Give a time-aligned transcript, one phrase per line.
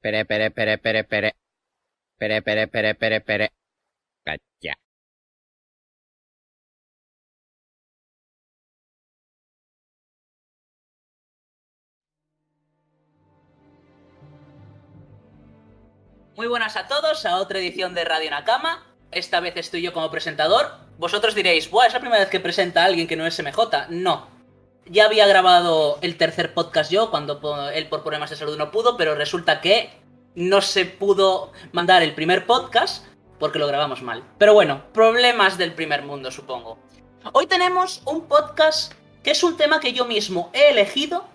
[0.00, 1.30] Pere, pere, pere, pere, pere.
[2.18, 3.48] Pere, pere, pere, pere, pere.
[4.24, 4.74] Cacha.
[16.36, 18.86] Muy buenas a todos a otra edición de Radio Nakama.
[19.10, 20.70] Esta vez estoy yo como presentador.
[20.98, 23.88] Vosotros diréis, Buah, es la primera vez que presenta a alguien que no es MJ.
[23.90, 24.37] No.
[24.90, 28.96] Ya había grabado el tercer podcast yo, cuando él por problemas de salud no pudo,
[28.96, 29.90] pero resulta que
[30.34, 33.04] no se pudo mandar el primer podcast
[33.38, 34.24] porque lo grabamos mal.
[34.38, 36.78] Pero bueno, problemas del primer mundo, supongo.
[37.32, 41.26] Hoy tenemos un podcast que es un tema que yo mismo he elegido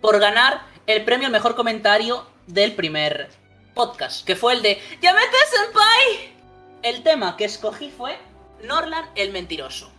[0.00, 3.28] por ganar el premio al mejor comentario del primer
[3.74, 6.34] podcast, que fue el de ¡Llámate Senpai!
[6.82, 8.16] El tema que escogí fue
[8.62, 9.93] Norland el mentiroso.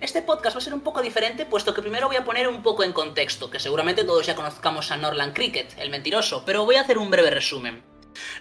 [0.00, 2.62] Este podcast va a ser un poco diferente, puesto que primero voy a poner un
[2.62, 6.76] poco en contexto, que seguramente todos ya conozcamos a Norland Cricket, el mentiroso, pero voy
[6.76, 7.82] a hacer un breve resumen.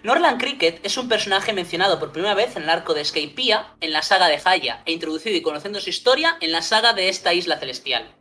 [0.04, 3.92] Norland Cricket es un personaje mencionado por primera vez en el arco de Skypiea, en
[3.92, 7.34] la saga de Haya, e introducido y conociendo su historia en la saga de esta
[7.34, 8.16] isla celestial.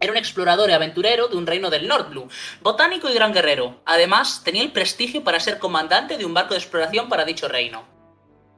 [0.00, 2.28] Era un explorador y aventurero de un reino del Nordblue,
[2.62, 3.82] botánico y gran guerrero.
[3.84, 7.86] Además, tenía el prestigio para ser comandante de un barco de exploración para dicho reino.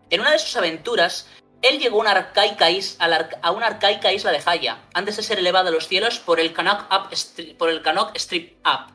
[0.08, 1.26] En una de sus aventuras,
[1.62, 6.18] él llegó a una arcaica, isla de Haya, antes de ser elevado a los cielos
[6.18, 8.92] por el Canuck, Strip Up.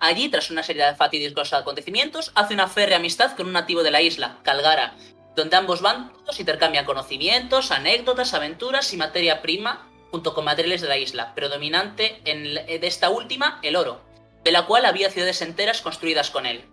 [0.00, 3.92] Allí, tras una serie de fatídicos acontecimientos, hace una férrea amistad con un nativo de
[3.92, 4.96] la isla, Calgara,
[5.36, 10.98] donde ambos bandos intercambian conocimientos, anécdotas, aventuras y materia prima, junto con materiales de la
[10.98, 14.00] isla, predominante en, de esta última, el oro,
[14.42, 16.64] de la cual había ciudades enteras construidas con él.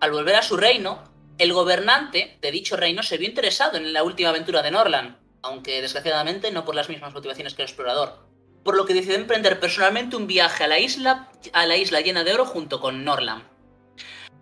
[0.00, 1.02] Al volver a su reino,
[1.38, 5.82] el gobernante de dicho reino se vio interesado en la última aventura de Norland, aunque
[5.82, 8.26] desgraciadamente no por las mismas motivaciones que el explorador,
[8.64, 12.24] por lo que decidió emprender personalmente un viaje a la isla, a la isla llena
[12.24, 13.44] de oro junto con Norland.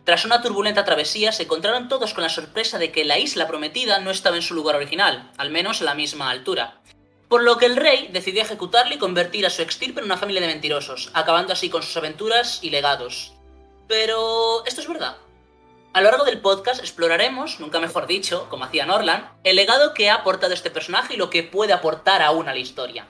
[0.04, 4.00] Tras una turbulenta travesía, se encontraron todos con la sorpresa de que la isla prometida
[4.00, 6.80] no estaba en su lugar original, al menos a la misma altura.
[7.28, 10.42] Por lo que el rey decidió ejecutarle y convertir a su extirpe en una familia
[10.42, 13.32] de mentirosos, acabando así con sus aventuras y legados.
[13.88, 15.16] Pero esto es verdad.
[15.94, 20.10] A lo largo del podcast exploraremos, nunca mejor dicho, como hacía Norland, el legado que
[20.10, 23.06] ha aportado este personaje y lo que puede aportar aún a la historia.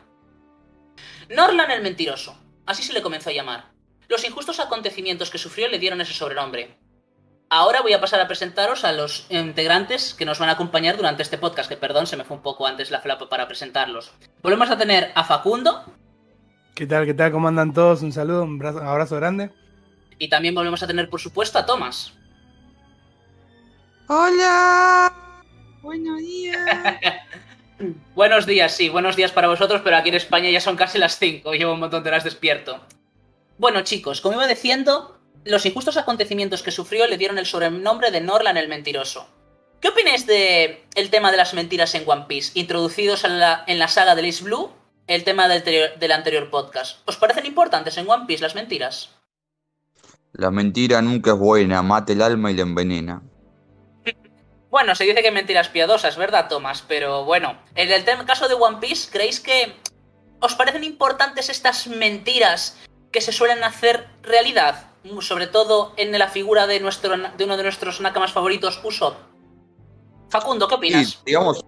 [1.31, 3.72] Norland el mentiroso, así se le comenzó a llamar.
[4.06, 6.77] Los injustos acontecimientos que sufrió le dieron ese sobrenombre.
[7.49, 11.22] Ahora voy a pasar a presentaros a los integrantes que nos van a acompañar durante
[11.22, 14.12] este podcast, que perdón, se me fue un poco antes la flapa para presentarlos.
[14.43, 15.87] Volvemos a tener a Facundo
[16.75, 17.06] ¿Qué tal?
[17.06, 17.33] ¿Qué tal?
[17.33, 18.03] ¿Cómo andan todos?
[18.03, 19.51] Un saludo, un abrazo, un abrazo grande.
[20.19, 22.12] y también volvemos a tener, por supuesto, a Thomas.
[24.06, 25.12] Hola.
[25.82, 26.59] Buenos días.
[28.15, 31.19] Buenos días, sí, buenos días para vosotros, pero aquí en España ya son casi las
[31.19, 32.81] 5, llevo un montón de horas despierto.
[33.59, 38.20] Bueno, chicos, como iba diciendo, los injustos acontecimientos que sufrió le dieron el sobrenombre de
[38.20, 39.26] Norland el mentiroso.
[39.81, 43.78] ¿Qué opináis de el tema de las mentiras en One Piece, introducidos en la, en
[43.81, 44.71] la saga de Ace Blue,
[45.09, 47.00] el tema del, anterior- del anterior podcast?
[47.09, 49.10] ¿Os parecen importantes en One Piece las mentiras?
[50.32, 53.22] La mentira nunca es buena, mata el alma y la envenena.
[54.74, 56.82] Bueno, se dice que mentiras piadosas, ¿verdad, Tomás?
[56.88, 59.72] Pero bueno, en el caso de One Piece, ¿creéis que
[60.40, 62.76] os parecen importantes estas mentiras
[63.12, 64.86] que se suelen hacer realidad?
[65.20, 69.14] Sobre todo en la figura de, nuestro, de uno de nuestros nakamas favoritos, Usopp.
[70.28, 71.06] Facundo, ¿qué opinas?
[71.06, 71.64] Sí, digamos,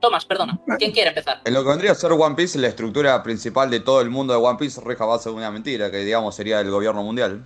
[0.00, 0.60] Tomás, perdona.
[0.78, 1.40] ¿Quién quiere empezar?
[1.44, 4.32] en lo que vendría a ser One Piece, la estructura principal de todo el mundo
[4.32, 7.44] de One Piece reja base de una mentira, que digamos sería el gobierno mundial.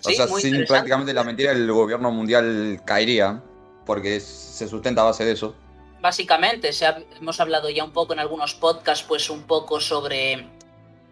[0.00, 3.42] Sí, o sea, sin prácticamente la mentira, el gobierno mundial caería,
[3.86, 5.54] porque es- se sustenta a base de eso.
[6.00, 10.46] Básicamente, se ha- hemos hablado ya un poco en algunos podcasts, pues un poco sobre,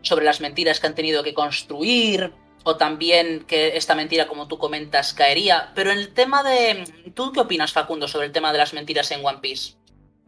[0.02, 2.32] sobre las mentiras que han tenido que construir,
[2.64, 5.72] o también que esta mentira, como tú comentas, caería.
[5.74, 6.84] Pero en el tema de...
[7.14, 9.74] ¿Tú qué opinas, Facundo, sobre el tema de las mentiras en One Piece?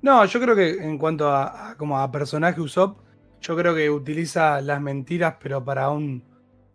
[0.03, 2.99] No, yo creo que en cuanto a, a- como a personaje Usopp,
[3.41, 6.23] yo creo que utiliza las mentiras, pero para un,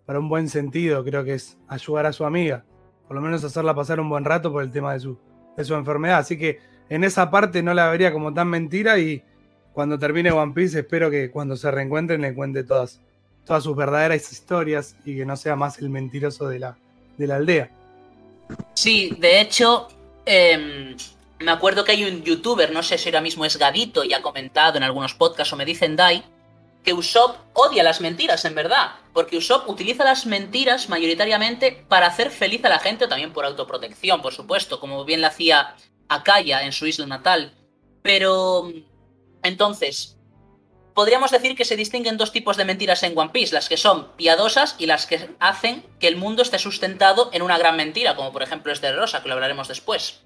[0.06, 1.04] para un buen sentido.
[1.04, 2.64] Creo que es ayudar a su amiga.
[3.08, 5.18] Por lo menos hacerla pasar un buen rato por el tema de su,
[5.56, 6.20] de su enfermedad.
[6.20, 6.60] Así que
[6.90, 9.24] en esa parte no la vería como tan mentira y
[9.74, 13.02] cuando termine One Piece espero que cuando se reencuentren le cuente todas,
[13.46, 16.78] todas sus verdaderas historias y que no sea más el mentiroso de la,
[17.18, 17.70] de la aldea.
[18.74, 19.88] Sí, de hecho,
[20.26, 20.96] em,
[21.40, 24.22] me acuerdo que hay un youtuber, no sé si ahora mismo es Gadito, y ha
[24.22, 26.24] comentado en algunos podcasts o me dicen Dai,
[26.86, 28.92] que Usopp odia las mentiras, en verdad.
[29.14, 33.44] Porque Usopp utiliza las mentiras mayoritariamente para hacer feliz a la gente o también por
[33.44, 35.76] autoprotección, por supuesto, como bien lo hacía
[36.08, 37.54] Akaya en su isla natal.
[38.04, 38.72] Pero,
[39.42, 40.16] entonces,
[40.94, 44.16] podríamos decir que se distinguen dos tipos de mentiras en One Piece, las que son
[44.16, 48.32] piadosas y las que hacen que el mundo esté sustentado en una gran mentira, como
[48.32, 50.22] por ejemplo este de Rosa, que lo hablaremos después.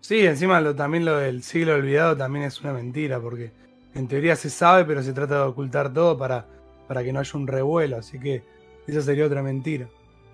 [0.00, 3.52] Sí, encima lo, también lo del siglo olvidado también es una mentira, porque
[3.94, 6.46] en teoría se sabe, pero se trata de ocultar todo para,
[6.88, 8.42] para que no haya un revuelo, así que
[8.86, 9.88] esa sería otra mentira.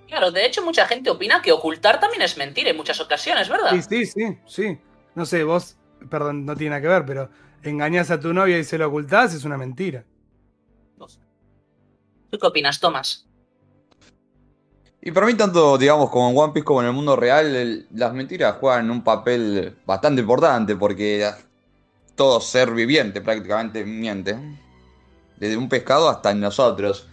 [0.06, 3.70] Claro, de hecho mucha gente opina que ocultar también es mentira en muchas ocasiones, ¿verdad?
[3.72, 4.78] Sí, sí, sí, sí.
[5.14, 5.76] No sé, vos,
[6.08, 7.28] perdón, no tiene nada que ver, pero
[7.62, 10.04] engañás a tu novia y se lo ocultás, es una mentira.
[12.30, 13.26] ¿Tú qué opinas, Tomás?
[15.00, 17.86] Y para mí, tanto, digamos, como en One Piece como en el mundo real, el-
[17.94, 21.30] las mentiras juegan un papel bastante importante porque
[22.18, 24.36] todo ser viviente prácticamente miente.
[25.36, 27.08] Desde un pescado hasta nosotros.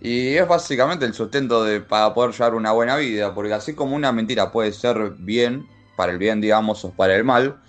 [0.00, 3.94] Y es básicamente el sustento de, para poder llevar una buena vida, porque así como
[3.94, 7.60] una mentira puede ser bien, para el bien, digamos, o para el mal,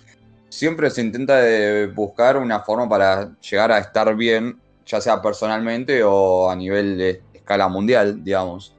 [0.48, 6.02] siempre se intenta de buscar una forma para llegar a estar bien, ya sea personalmente
[6.02, 8.74] o a nivel de escala mundial, digamos.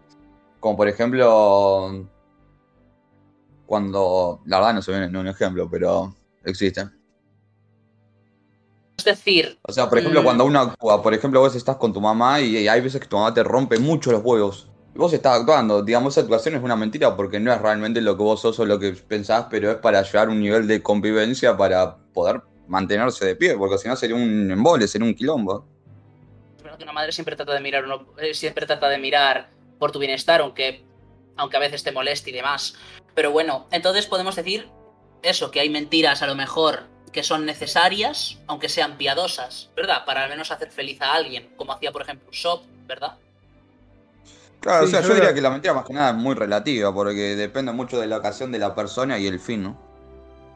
[0.60, 2.06] Como por ejemplo,
[3.66, 6.14] cuando, la verdad no se viene un ejemplo, pero
[6.44, 6.90] existe.
[8.98, 10.24] Es decir, O sea, por ejemplo, Mm.
[10.24, 13.18] cuando uno actúa, por ejemplo, vos estás con tu mamá y hay veces que tu
[13.18, 14.70] mamá te rompe mucho los huevos.
[14.96, 18.16] Y vos estás actuando, digamos, esa actuación es una mentira porque no es realmente lo
[18.16, 21.58] que vos sos o lo que pensás, pero es para llevar un nivel de convivencia
[21.58, 25.66] para poder mantenerse de pie, porque si no sería un embole, sería un quilombo.
[26.58, 29.50] Primero que una madre siempre trata de mirar uno- eh, siempre trata de mirar
[29.80, 30.86] por tu bienestar, aunque,
[31.36, 32.76] aunque a veces te moleste y demás.
[33.16, 34.70] Pero bueno, entonces podemos decir
[35.24, 40.04] eso, que hay mentiras a lo mejor que son necesarias, aunque sean piadosas, ¿verdad?
[40.06, 43.14] Para al menos hacer feliz a alguien, como hacía por ejemplo Usopp, ¿verdad?
[44.60, 46.16] Claro, Sí, o sea, yo yo creo- diría que la mentira más que nada es
[46.16, 49.80] muy relativa, porque depende mucho de la ocasión de la persona y el fin, ¿no?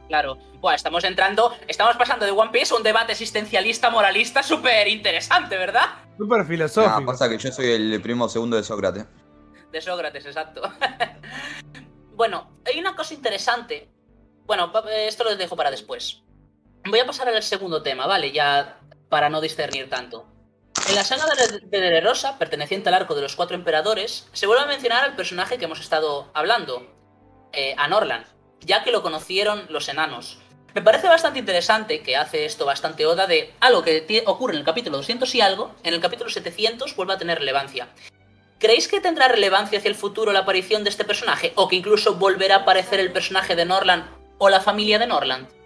[0.08, 0.38] Claro.
[0.62, 5.58] Buah, estamos entrando, estamos pasando de One Piece a un debate existencialista moralista súper interesante,
[5.58, 5.86] ¿verdad?
[6.18, 7.06] Súper filosófico.
[7.06, 9.06] pasa que yo soy el primo segundo de Sócrates.
[9.72, 10.62] De Sócrates, exacto.
[12.16, 13.90] bueno, hay una cosa interesante.
[14.46, 14.72] Bueno,
[15.06, 16.24] esto lo dejo para después.
[16.90, 18.32] Voy a pasar al segundo tema, ¿vale?
[18.32, 18.80] Ya
[19.10, 20.26] para no discernir tanto.
[20.88, 24.64] En la saga de, de Dressrosa, perteneciente al arco de los cuatro emperadores, se vuelve
[24.64, 26.88] a mencionar al personaje que hemos estado hablando,
[27.52, 28.26] eh, a Norland,
[28.62, 30.40] ya que lo conocieron los enanos.
[30.74, 34.66] Me parece bastante interesante que hace esto bastante oda de algo que ocurre en el
[34.66, 37.90] capítulo 200 y algo, en el capítulo 700 vuelve a tener relevancia.
[38.60, 41.52] ¿Creéis que tendrá relevancia hacia el futuro la aparición de este personaje?
[41.56, 44.06] ¿O que incluso volverá a aparecer el personaje de Norland
[44.38, 45.57] o la familia de Norland?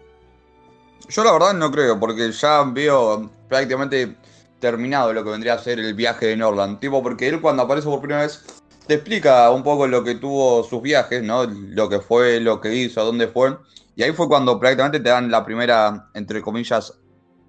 [1.09, 4.15] Yo la verdad no creo, porque ya veo prácticamente
[4.59, 6.79] terminado lo que vendría a ser el viaje de Norland.
[6.79, 8.45] Tipo, porque él cuando aparece por primera vez
[8.87, 11.45] te explica un poco lo que tuvo sus viajes, ¿no?
[11.45, 13.57] Lo que fue, lo que hizo, a dónde fue.
[13.95, 16.99] Y ahí fue cuando prácticamente te dan la primera, entre comillas,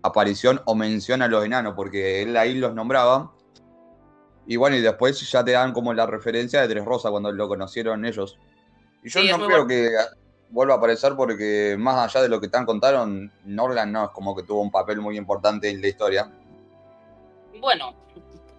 [0.03, 3.33] aparición o mención a los enanos, porque él ahí los nombraba.
[4.47, 7.49] Y bueno, y después ya te dan como la referencia de Tres Rosa cuando lo
[7.49, 8.39] conocieron ellos.
[9.05, 9.67] Y yo Sí, no creo bueno.
[9.69, 9.91] que
[10.53, 14.37] vuelva a aparecer porque más allá de lo que tan contaron, Norland no es como
[14.37, 16.31] que tuvo un papel muy importante en la historia.
[17.59, 17.95] Bueno,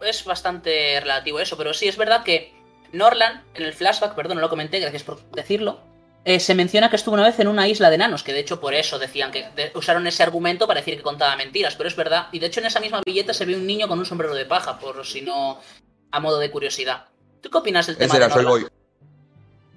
[0.02, 2.54] es bastante relativo eso, pero sí es verdad que
[2.92, 5.82] Norland, en el flashback, perdón, no lo comenté, gracias por decirlo,
[6.26, 8.60] eh, se menciona que estuvo una vez en una isla de enanos, que de hecho
[8.60, 11.96] por eso decían que de- usaron ese argumento para decir que contaba mentiras, pero es
[11.96, 12.28] verdad.
[12.32, 14.46] Y de hecho en esa misma billeta se ve un niño con un sombrero de
[14.46, 15.60] paja, por si no,
[16.12, 17.08] a modo de curiosidad.
[17.42, 18.50] ¿Tú qué opinas del tema Ese de era Norland?
[18.64, 18.73] Boy.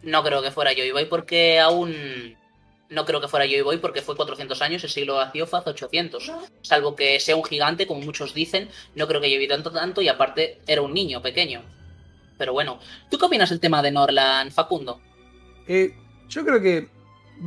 [0.07, 2.37] No creo que fuera Joy Boy porque aún...
[2.89, 5.71] No creo que fuera Joy Boy porque fue 400 años, el siglo vacío fue hace
[5.71, 6.33] 800.
[6.63, 10.09] Salvo que sea un gigante, como muchos dicen, no creo que lleve tanto tanto y
[10.09, 11.63] aparte era un niño pequeño.
[12.39, 12.79] Pero bueno,
[13.11, 15.01] ¿tú qué opinas del tema de Norland, Facundo?
[15.67, 15.93] Eh,
[16.29, 16.89] yo creo que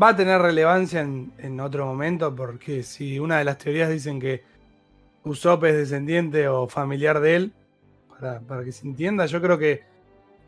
[0.02, 4.20] va a tener relevancia en, en otro momento, porque si una de las teorías dicen
[4.20, 4.44] que
[5.24, 7.54] Usopp es descendiente o familiar de él,
[8.10, 9.88] para, para que se entienda, yo creo que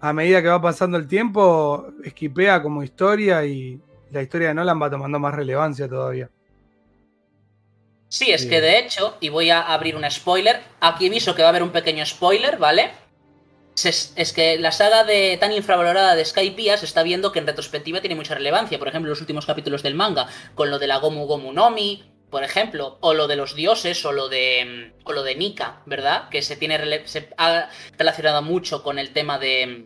[0.01, 3.79] a medida que va pasando el tiempo, esquipea como historia y
[4.11, 6.29] la historia de Nolan va tomando más relevancia todavía.
[8.09, 8.49] Sí, es Sí.
[8.49, 11.63] que de hecho, y voy a abrir un spoiler, aquí aviso que va a haber
[11.63, 12.91] un pequeño spoiler, ¿vale?
[13.83, 17.47] Es, es que la saga de tan infravalorada de Skypiea se está viendo que en
[17.47, 18.77] retrospectiva tiene mucha relevancia.
[18.77, 22.43] Por ejemplo, los últimos capítulos del manga, con lo de la Gomu Gomu Nomi, por
[22.43, 26.29] ejemplo, o lo de los dioses, o lo de, o lo de Nika, ¿verdad?
[26.29, 29.85] Que se, tiene se ha relacionado mucho con el tema de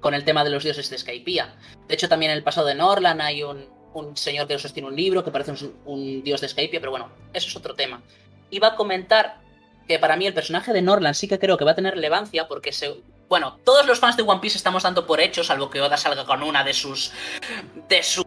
[0.00, 1.56] con el tema de los dioses de Skypiea.
[1.88, 4.96] De hecho, también en el pasado de Norland hay un, un señor que sostiene un
[4.96, 5.52] libro que parece
[5.84, 8.02] un, dios de Skypiea, pero bueno, eso es otro tema.
[8.50, 9.40] Iba a comentar
[9.88, 12.46] que para mí el personaje de Norland sí que creo que va a tener relevancia
[12.46, 12.94] porque se...
[13.28, 16.24] Bueno, todos los fans de One Piece estamos dando por hecho, salvo que Oda salga
[16.24, 17.12] con una de sus...
[17.88, 18.24] de sus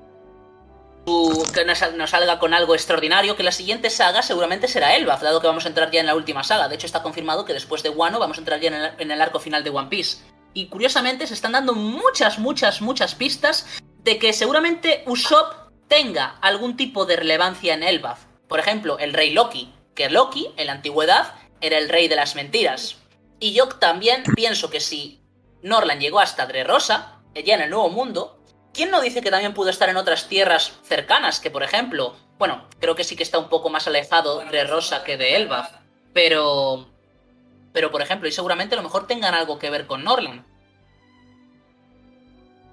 [1.54, 5.48] que nos, salga con algo extraordinario, que la siguiente saga seguramente será Elbaf, dado que
[5.48, 6.68] vamos a entrar ya en la última saga.
[6.68, 9.12] De hecho, está confirmado que después de Wano vamos a entrar ya en el, en
[9.12, 10.18] el arco final de One Piece.
[10.54, 13.66] Y curiosamente se están dando muchas, muchas, muchas pistas
[14.04, 18.26] de que seguramente Usopp tenga algún tipo de relevancia en Elbaf.
[18.48, 22.36] Por ejemplo, el rey Loki, que Loki, en la antigüedad, era el rey de las
[22.36, 22.98] mentiras.
[23.40, 25.22] Y yo también pienso que si
[25.62, 28.39] Norland llegó hasta Dressrosa, ya en el Nuevo Mundo,
[28.80, 31.42] ¿quién no dice que también pudo estar en otras tierras cercanas?
[31.42, 35.04] Que por ejemplo, bueno, creo que sí que está un poco más alejado de Rosa
[35.04, 35.70] que de Elbaf,
[36.14, 36.88] pero...
[37.74, 40.44] Pero por ejemplo, y seguramente a lo mejor tengan algo que ver con Norland.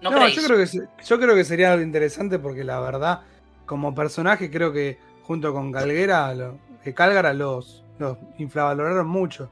[0.01, 0.37] ¿No, No, creéis?
[0.37, 3.23] yo creo, que, yo creo que sería algo interesante porque la verdad,
[3.67, 9.51] como personaje, creo que junto con Calguera, lo- que Cálgara los, los infravaloraron mucho.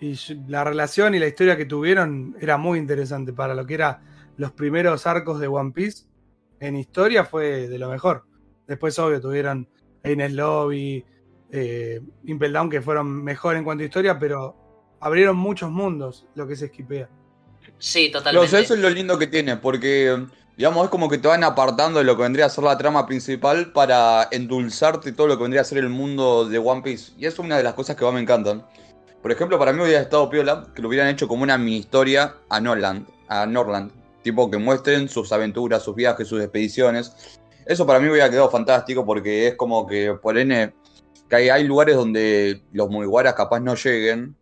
[0.00, 4.00] Y la relación y la historia que tuvieron era muy interesante para lo que era
[4.36, 6.04] los primeros arcos de One Piece.
[6.60, 8.24] En historia fue de lo mejor.
[8.66, 9.68] Después, obvio, tuvieron
[10.04, 11.04] Ines Lobby,
[11.50, 14.56] eh, Impel Down, que fueron mejor en cuanto a historia, pero
[15.00, 17.08] abrieron muchos mundos lo que se esquipea.
[17.78, 18.48] Sí, totalmente.
[18.48, 20.26] sea, eso es lo lindo que tiene, porque,
[20.56, 23.06] digamos, es como que te van apartando de lo que vendría a ser la trama
[23.06, 27.12] principal para endulzarte todo lo que vendría a ser el mundo de One Piece.
[27.18, 28.66] Y eso es una de las cosas que más me encantan.
[29.22, 32.36] Por ejemplo, para mí hubiera estado piola que lo hubieran hecho como una mini historia
[32.48, 34.03] a Norland, a Norland.
[34.24, 37.38] Tipo que muestren sus aventuras, sus viajes, sus expediciones.
[37.66, 40.72] Eso para mí hubiera quedado fantástico porque es como que, por ende,
[41.28, 44.34] que hay, hay lugares donde los Mugiwaras capaz no lleguen.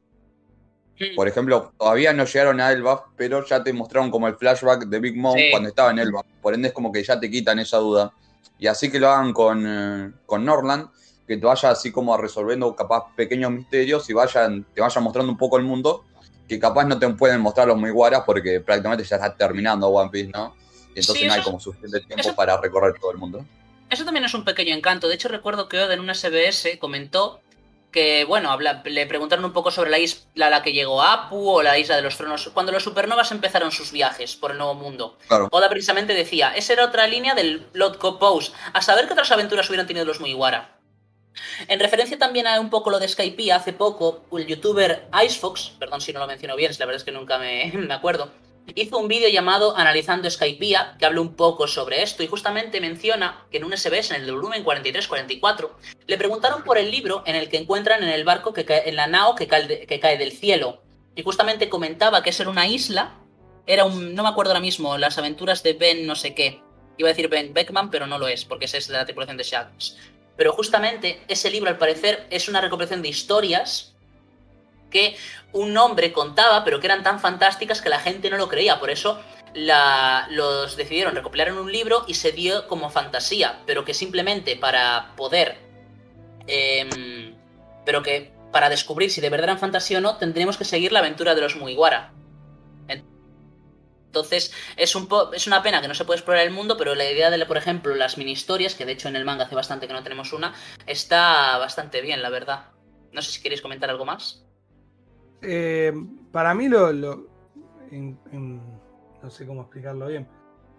[1.17, 5.01] Por ejemplo, todavía no llegaron a Elbaf, pero ya te mostraron como el flashback de
[5.01, 5.49] Big Mom Sí.
[5.51, 6.25] cuando estaba en Elbaf.
[6.41, 8.13] Por ende es como que ya te quitan esa duda.
[8.57, 10.91] Y así que lo hagan con, eh, con Norland,
[11.27, 15.39] que te vaya así como resolviendo capaz pequeños misterios y vayan, te vayan mostrando un
[15.39, 16.05] poco el mundo,
[16.49, 20.31] que capaz no te pueden mostrar los Mugiwaras porque prácticamente ya está terminando One Piece,
[20.33, 20.55] ¿no?
[20.95, 23.45] Y entonces Sí, no hay como suficiente tiempo eso- para recorrer todo el mundo.
[23.89, 25.09] Eso también es un pequeño encanto.
[25.09, 27.41] De hecho, recuerdo que Oda en una SBS comentó
[27.91, 31.47] que, bueno, habla- le preguntaron un poco sobre la isla a la que llegó Apu
[31.51, 34.73] o la isla de los tronos, cuando los supernovas empezaron sus viajes por el nuevo
[34.75, 35.19] mundo.
[35.29, 35.49] Claro.
[35.51, 39.31] Oda precisamente decía, esa era otra línea del Blood Code Pose, a saber qué otras
[39.31, 40.79] aventuras hubieran tenido los Mugiwara.
[41.69, 46.01] En referencia también a un poco lo de Skypiea, hace poco el youtuber Icefox, perdón
[46.01, 48.31] si no lo menciono bien, la verdad es que nunca me, me acuerdo,
[48.75, 53.45] hizo un vídeo llamado Analizando Skypiea, que habla un poco sobre esto y justamente menciona
[53.51, 55.71] que en un SBS, en el volumen 43-44,
[56.07, 58.97] le preguntaron por el libro en el que encuentran en el barco, que cae, en
[58.97, 60.83] la nao que cae, del cielo.
[61.15, 63.15] Y justamente comentaba que esa era una isla,
[63.67, 66.63] era un, no me acuerdo ahora mismo, las aventuras de Ben no sé qué.
[66.99, 69.45] Iba a decir Ben Beckman, pero no lo es, porque es de la tripulación de
[69.45, 69.97] Sharks.
[70.37, 73.93] Pero justamente ese libro, al parecer, es una recopilación de historias
[74.91, 75.17] que
[75.53, 78.79] un hombre contaba, pero que eran tan fantásticas que la gente no lo creía.
[78.79, 79.21] Por eso
[79.55, 85.13] los decidieron recopilar en un libro y se dio como fantasía, pero que simplemente para
[85.17, 85.59] poder...
[86.47, 87.35] em,
[87.85, 91.01] pero que para descubrir si de verdad eran fantasía o no, tendríamos que seguir la
[91.01, 92.13] aventura de los Mugiwara.
[94.13, 96.95] Entonces, es, un po- es una pena que no se puede explorar el mundo, pero
[96.95, 99.55] la idea de, por ejemplo, las mini historias, que de hecho en el manga hace
[99.55, 100.53] bastante que no tenemos una,
[100.87, 102.67] está bastante bien, la verdad.
[103.11, 104.45] No sé si queréis comentar algo más.
[105.41, 105.95] Eh,
[106.31, 106.93] para mí lo...
[106.93, 107.27] lo-
[107.91, 108.61] en- en-
[109.23, 110.29] no sé cómo explicarlo bien.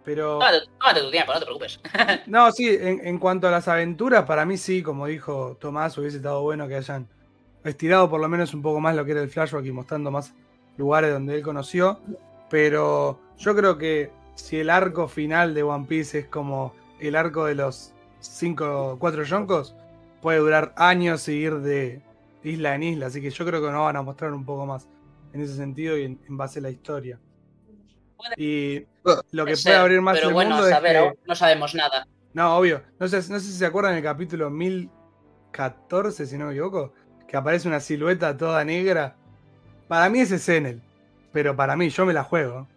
[0.05, 0.37] Pero...
[0.37, 1.79] Tómate, tómate tu tiempo, no te preocupes.
[2.27, 6.17] No, sí, en, en cuanto a las aventuras, para mí sí, como dijo Tomás, hubiese
[6.17, 7.09] estado bueno que hayan
[7.63, 10.35] estirado por lo menos un poco más lo que era el flashback y mostrando más
[10.77, 11.99] lugares donde él conoció.
[12.53, 17.45] Pero yo creo que si el arco final de One Piece es como el arco
[17.45, 19.75] de los cinco, cuatro yonkos,
[20.21, 22.03] puede durar años y ir de
[22.43, 23.07] isla en isla.
[23.07, 24.87] Así que yo creo que nos van a mostrar un poco más
[25.33, 27.19] en ese sentido y en, en base a la historia.
[28.37, 28.85] Y
[29.31, 32.07] lo que Puede abrir más pero el bueno, mundo es que- no sabemos nada.
[32.33, 32.83] no, obvio.
[32.99, 36.93] No sé, no sé si se acuerdan del capítulo 1014, si no me equivoco,
[37.27, 39.15] que aparece una silueta toda negra.
[39.87, 40.83] Para mí ese es Enel,
[41.33, 42.67] pero para mí, yo me la juego.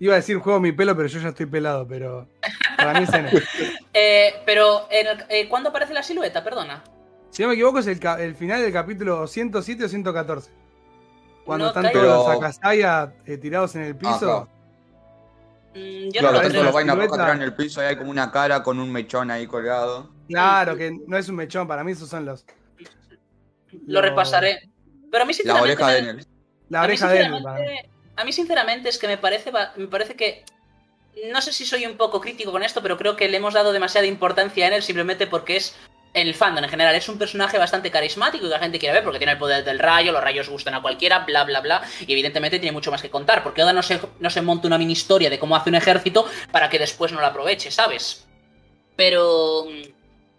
[0.00, 2.28] Iba a decir juego mi pelo, pero yo ya estoy pelado, pero
[2.76, 3.42] para mí es Enel.
[3.92, 6.44] Eh, pero, en el- eh, ¿cuándo aparece la silueta?
[6.44, 6.84] Perdona.
[7.30, 10.50] Si no me equivoco, es el, final del capítulo 107 o 114.
[11.44, 12.00] Cuando No están caigo.
[12.00, 14.18] todos los Akasaya eh, tirados en el piso.
[14.20, 14.48] claro.
[15.74, 16.62] Mm, yo Claro, no creo.
[16.62, 19.46] los vainas tiradas en el piso y hay como una cara con un mechón ahí
[19.48, 20.10] colgado.
[20.28, 22.44] Claro, que no es un mechón, para mí esos son los.
[23.86, 24.70] Lo repasaré.
[25.10, 25.82] Pero a mí La sinceramente...
[25.82, 26.24] oreja de.
[26.68, 30.44] La a mí, oreja de a mí sinceramente es que me parece, me parece que...
[31.32, 33.72] No sé si soy un poco crítico con esto, pero creo que le hemos dado
[33.72, 35.76] demasiada importancia a él simplemente porque es
[36.14, 36.94] el fandom en general.
[36.94, 39.64] Es un personaje bastante carismático y que la gente quiere ver porque tiene el poder
[39.64, 41.82] del rayo, los rayos gustan a cualquiera, bla, bla, bla.
[42.06, 44.78] Y evidentemente tiene mucho más que contar, porque Oda no se, no se monta una
[44.78, 48.26] mini historia de cómo hace un ejército para que después no lo aproveche, ¿sabes?
[48.96, 49.64] Pero.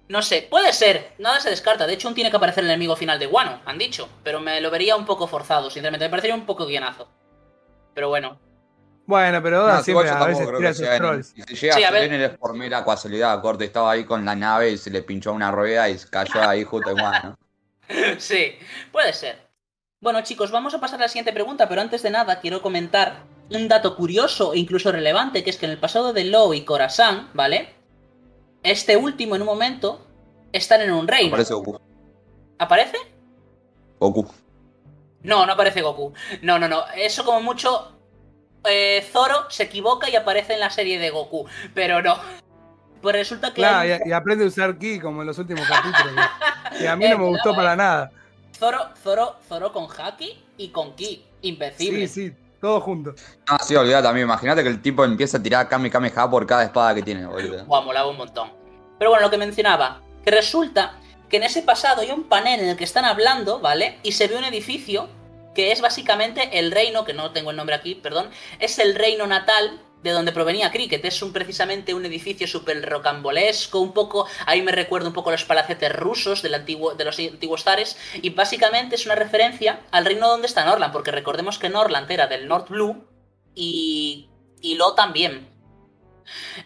[0.09, 1.85] No sé, puede ser, nada se descarta.
[1.85, 4.09] De hecho, aún tiene que aparecer el enemigo final de Wano, han dicho.
[4.23, 6.05] Pero me lo vería un poco forzado, sinceramente.
[6.05, 7.07] Me parecería un poco guionazo.
[7.93, 8.39] Pero bueno.
[9.05, 11.27] Bueno, pero Oda No, siempre yo a veces tampoco creo tira que sus trolls.
[11.27, 12.11] Si llega Sí, a ver.
[12.11, 13.39] es por mera casualidad.
[13.41, 16.63] Corte estaba ahí con la nave y se le pinchó una rueda y cayó ahí
[16.63, 17.37] justo en Wano.
[18.17, 18.57] sí,
[18.91, 19.47] puede ser.
[20.01, 23.25] Bueno, chicos, vamos a pasar a la siguiente pregunta, pero antes de nada quiero comentar
[23.51, 26.61] un dato curioso e incluso relevante, que es que en el pasado de Law y
[26.61, 27.78] Khorasan, ¿vale?
[28.63, 30.05] Este último en un momento
[30.51, 31.31] están en un reino.
[31.31, 31.79] Parece Goku.
[32.57, 32.97] ¿Aparece?
[33.99, 34.27] Goku.
[35.23, 36.13] No, no aparece Goku.
[36.41, 36.83] No, no, no.
[36.95, 37.95] Eso como mucho.
[38.65, 41.45] eh, Zoro se equivoca y aparece en la serie de Goku.
[41.73, 42.17] Pero no.
[43.01, 43.61] Pues resulta que.
[43.61, 46.13] Claro, hay- y, y aprende a usar ki como en los últimos capítulos.
[46.77, 48.11] que- a mí no me gustó para nada.
[48.57, 51.25] Zoro, Zoro, Zoro con Haki y con Ki.
[51.43, 52.05] Invencible.
[52.09, 53.13] Sí, sí, todo junto.
[53.47, 54.27] Ah, sí, olvidate también.
[54.27, 57.65] Imagínate que el tipo empieza a tirar Kame Kameha por cada espada que tiene, boludo.
[57.65, 58.51] Guau, molaba un montón.
[58.97, 60.99] Pero bueno, lo que mencionaba, que resulta
[61.29, 63.99] que en ese pasado hay un panel en el que están hablando, ¿vale?
[64.03, 65.07] Y se ve un edificio
[65.55, 69.27] que es básicamente el reino, que no tengo el nombre aquí, perdón, es el reino
[69.27, 71.03] natal de donde provenía Cricket.
[71.05, 75.45] Es un, precisamente un edificio súper rocambolesco, un poco, ahí me recuerda un poco los
[75.45, 80.47] palacetes rusos antiguo, de los antiguos zares, y básicamente es una referencia al reino donde
[80.47, 83.07] está Norland, porque recordemos que Norland era del North Blue
[83.55, 84.29] y,
[84.61, 85.58] y Lo también.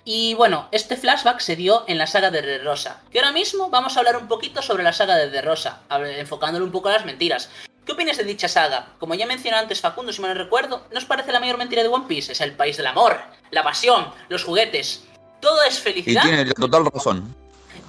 [0.06, 3.02] Y bueno, este flashback se dio en la saga de De Rosa.
[3.12, 5.82] Que ahora mismo vamos a hablar un poquito sobre la saga de De Rosa,
[6.18, 7.50] enfocándole un poco a las mentiras.
[7.86, 8.88] ¿Qué opinas de dicha saga?
[8.98, 11.90] Como ya mencionó antes Facundo, si mal no recuerdo, ¿nos parece la mayor mentira de
[11.90, 12.32] One Piece?
[12.32, 13.20] Es el país del amor,
[13.52, 15.04] la pasión, los juguetes.
[15.42, 17.36] Todo es Y felicidad tiene la total razón.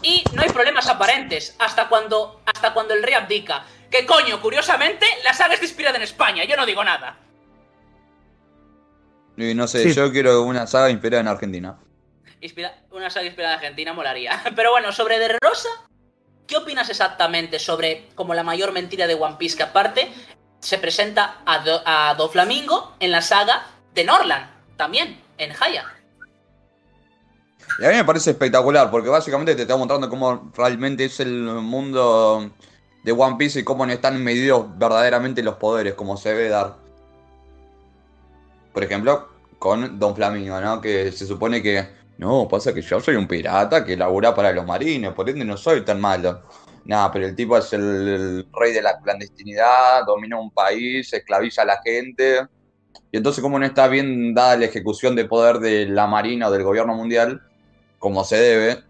[0.02, 3.64] y no hay problemas aparentes hasta cuando, hasta cuando el rey abdica.
[3.88, 7.16] Que coño, curiosamente, la saga está inspirada en España, yo no digo nada.
[9.36, 9.94] Y no sé, Sí.
[9.94, 11.76] yo quiero una saga inspirada en Argentina.
[12.40, 14.42] Inspira- una saga inspirada en Argentina molaría.
[14.56, 15.68] Pero bueno, sobre De Rosa,
[16.46, 19.56] ¿qué opinas exactamente sobre como la mayor mentira de One Piece?
[19.56, 20.12] Que aparte
[20.60, 25.84] se presenta a, Do- a Doflamingo en la saga de Norland, también, en Haya.
[27.80, 31.32] Y a mí me parece espectacular, porque básicamente te está mostrando cómo realmente es el
[31.44, 32.50] mundo
[33.02, 36.76] de One Piece y cómo no están medidos verdaderamente los poderes, como se debe dar.
[38.74, 40.80] Por ejemplo, con Don Flamingo, ¿no?
[40.80, 41.86] Que se supone que,
[42.18, 45.56] no, pasa que yo soy un pirata que labura para los marines, por ende no
[45.56, 46.42] soy tan malo.
[46.84, 51.62] Nada, pero el tipo es el, el rey de la clandestinidad, domina un país, esclaviza
[51.62, 52.46] a la gente.
[53.12, 56.50] Y entonces, como no está bien dada la ejecución de poder de la marina o
[56.50, 57.42] del gobierno mundial,
[58.00, 58.82] como se debe,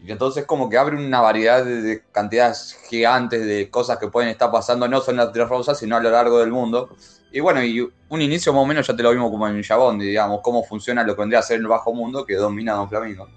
[0.00, 4.28] y entonces como que abre una variedad de, de cantidades gigantes de cosas que pueden
[4.28, 6.94] estar pasando, no solo en las Tres Rosas, sino a lo largo del mundo.
[7.34, 9.98] Y bueno, y un inicio más o menos ya te lo vimos como en Jabón,
[9.98, 13.28] digamos, cómo funciona lo que vendría a ser el bajo mundo que domina Don Flamingo.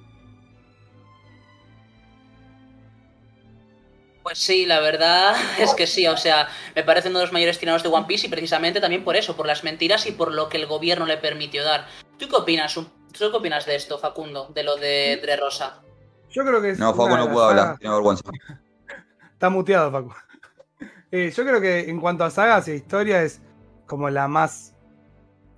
[4.21, 7.57] Pues sí, la verdad es que sí, o sea, me parece uno de los mayores
[7.57, 10.47] tiranos de One Piece y precisamente también por eso, por las mentiras y por lo
[10.47, 11.87] que el gobierno le permitió dar.
[12.19, 12.75] ¿Tú qué opinas?
[12.75, 12.85] ¿Tú
[13.17, 14.51] qué opinas de esto, Facundo?
[14.53, 15.81] De lo de Dre Rosa.
[16.29, 16.77] Yo creo que es.
[16.77, 18.23] No, Facu una de no puedo hablar, tiene vergüenza.
[19.33, 20.13] Está muteado, Facu.
[21.09, 23.41] Eh, yo creo que en cuanto a sagas e historia es
[23.87, 24.75] como la más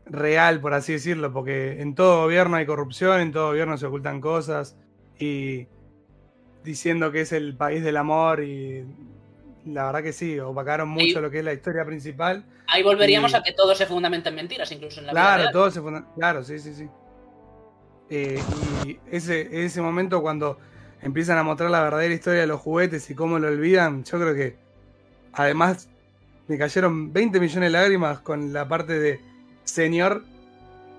[0.05, 4.21] real, por así decirlo, porque en todo gobierno hay corrupción, en todo gobierno se ocultan
[4.21, 4.75] cosas
[5.19, 5.67] y
[6.63, 8.85] diciendo que es el país del amor y
[9.65, 12.45] la verdad que sí, opacaron mucho lo que es la historia principal.
[12.67, 15.69] Ahí volveríamos Y- a que todo se fundamenta en mentiras, incluso en la Claro, todo
[15.71, 16.87] se funda- Claro, sí, sí, sí.
[18.09, 18.41] Eh,
[18.87, 20.57] y ese, ese momento cuando
[21.01, 24.33] empiezan a mostrar la verdadera historia de los juguetes y cómo lo olvidan, yo creo
[24.33, 24.57] que
[25.33, 25.89] además
[26.49, 29.21] me cayeron 20 millones de lágrimas con la parte de
[29.63, 30.23] señor,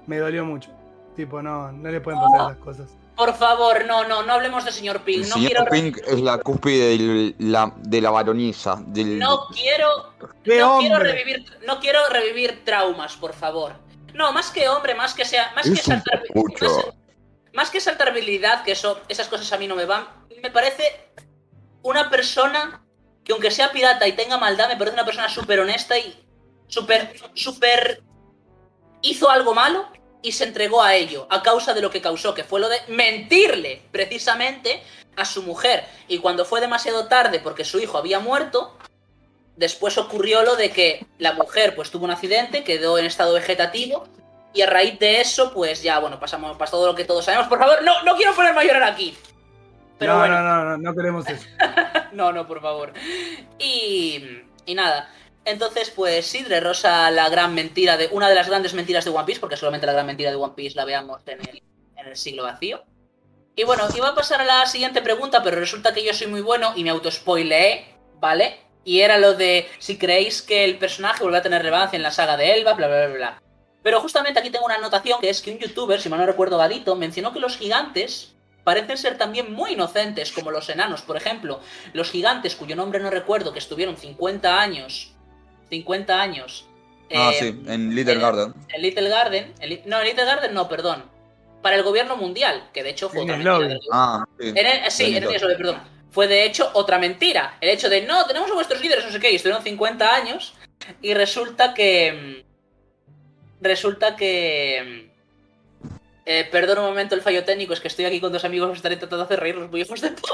[0.07, 0.71] me dolió mucho.
[1.17, 2.51] Tipo, no, no le pueden pasar Oh.
[2.51, 2.91] esas cosas.
[3.17, 5.25] Por favor, no, no, no hablemos de señor Pink.
[5.25, 8.25] El No señor quiero, Pink es la cúspide de la, de la.
[8.87, 9.89] Del, no quiero,
[10.43, 11.13] ¡Qué no quiero hombre!
[11.13, 13.73] revivir, no quiero revivir traumas, por favor.
[14.15, 16.87] No, más que hombre, más que sea, más que Es saltar, más,
[17.53, 20.07] más que saltar habilidad, que eso, esas cosas a mí no me van.
[20.43, 20.85] Me parece
[21.83, 22.83] una persona
[23.25, 26.19] que aunque sea pirata y tenga maldad, me parece una persona súper honesta y
[26.69, 28.03] súper, súper
[29.03, 29.89] hizo algo malo
[30.23, 32.79] y se entregó a ello a causa de lo que causó, que fue lo de
[32.89, 34.83] mentirle precisamente
[35.17, 35.85] a su mujer.
[36.09, 38.77] Y cuando fue demasiado tarde porque su hijo había muerto,
[39.57, 44.05] después ocurrió lo de que la mujer pues tuvo un accidente, quedó en estado vegetativo
[44.53, 47.49] y a raíz de eso pues ya, bueno, pasamos pasó todo lo que todos sabemos.
[47.49, 49.17] Por favor, no, no quiero ponerme a llorar aquí.
[50.01, 50.43] Pero no, bueno.
[50.43, 51.47] no, no, no, no queremos eso.
[52.13, 52.93] No, no, por favor.
[53.61, 55.09] Y, y nada.
[55.45, 58.09] Entonces, pues sí, Rosa, la gran mentira de.
[58.11, 60.55] Una de las grandes mentiras de One Piece, porque solamente la gran mentira de One
[60.57, 61.63] Piece la veamos en el,
[61.97, 62.83] en el siglo vacío.
[63.55, 66.41] Y bueno, iba a pasar a la siguiente pregunta, pero resulta que yo soy muy
[66.41, 68.59] bueno y me autospoileé, ¿vale?
[68.85, 72.11] Y era lo de si creéis que el personaje vuelve a tener relevancia en la
[72.11, 73.43] saga de Elba, bla, bla, bla, bla.
[73.83, 76.59] Pero justamente aquí tengo una anotación que es que un youtuber, si mal no recuerdo
[76.59, 78.35] Gadito, mencionó que los gigantes
[78.65, 81.61] parecen ser también muy inocentes, como los enanos, por ejemplo.
[81.93, 85.13] Los gigantes, cuyo nombre no recuerdo, que estuvieron 50 años.
[85.71, 86.67] 50 años.
[87.15, 88.55] Ah, eh, sí, en Little en- Garden.
[88.69, 89.55] En Little Garden.
[89.61, 91.05] en no, en Little Garden no, perdón.
[91.63, 94.49] Para el gobierno mundial, que de hecho fue otra el mentira Ah, sí.
[94.49, 95.81] en el- sí, en el perdón.
[96.11, 97.57] Fue de hecho otra mentira.
[97.61, 100.55] El hecho de no, tenemos a vuestros líderes, no sé qué, y estuvieron 50 años.
[101.03, 102.43] Y resulta que.
[102.47, 105.10] mm, Resulta que.
[106.33, 108.77] Eh, perdón un momento el fallo técnico, es que estoy aquí con dos amigos, os
[108.77, 110.33] estaré intentando hacer reír los muy hijos de puta.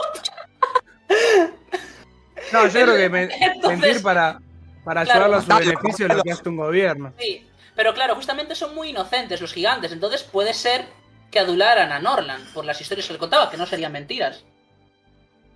[2.53, 4.39] No, yo creo que me- Entonces- mentir para,
[4.85, 5.25] para Claro.
[5.25, 7.15] ayudarlo a su beneficio es lo que hace un gobierno.
[7.19, 10.85] Sí, pero claro, justamente son muy inocentes los gigantes, entonces puede ser
[11.31, 14.45] que adularan a Norland por las historias que le contaba, que no serían mentiras.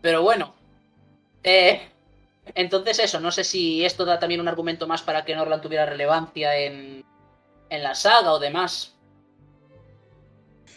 [0.01, 0.55] Pero bueno.
[1.45, 1.87] Eh,
[2.55, 5.85] entonces eso, no sé si esto da también un argumento más para que Norland tuviera
[5.85, 7.05] relevancia en,
[7.69, 8.95] en la saga o demás.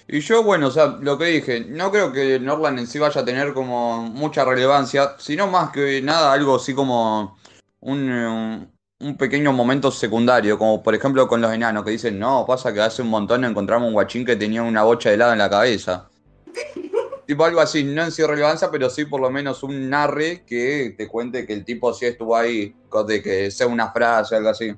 [0.07, 3.21] Y yo, bueno, o sea, lo que dije, no creo que Norland en sí vaya
[3.21, 7.37] a tener como mucha relevancia, sino más que nada algo así como
[7.79, 12.73] un, un pequeño momento secundario, como por ejemplo con los enanos que dicen, no, pasa
[12.73, 15.49] que hace un montón encontramos un guachín que tenía una bocha de helado en la
[15.49, 16.09] cabeza.
[17.25, 20.93] Tipo algo así, no en sí relevancia, pero sí por lo menos un narre que
[20.97, 22.75] te cuente que el tipo sí estuvo ahí,
[23.07, 24.75] de que sea una frase, algo así.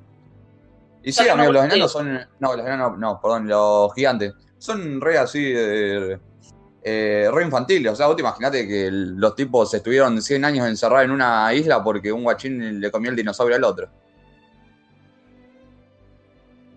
[1.02, 2.20] Y sí, Claro, amigo, no, los enanos son.
[2.40, 4.34] No, los enanos, no, perdón, los gigantes.
[4.66, 6.18] Son re así, eh,
[6.84, 7.92] eh, re infantiles.
[7.92, 11.84] O sea, vos te imaginate que los tipos estuvieron 100 años encerrados en una isla
[11.84, 13.90] porque un guachín le comió el dinosaurio al otro.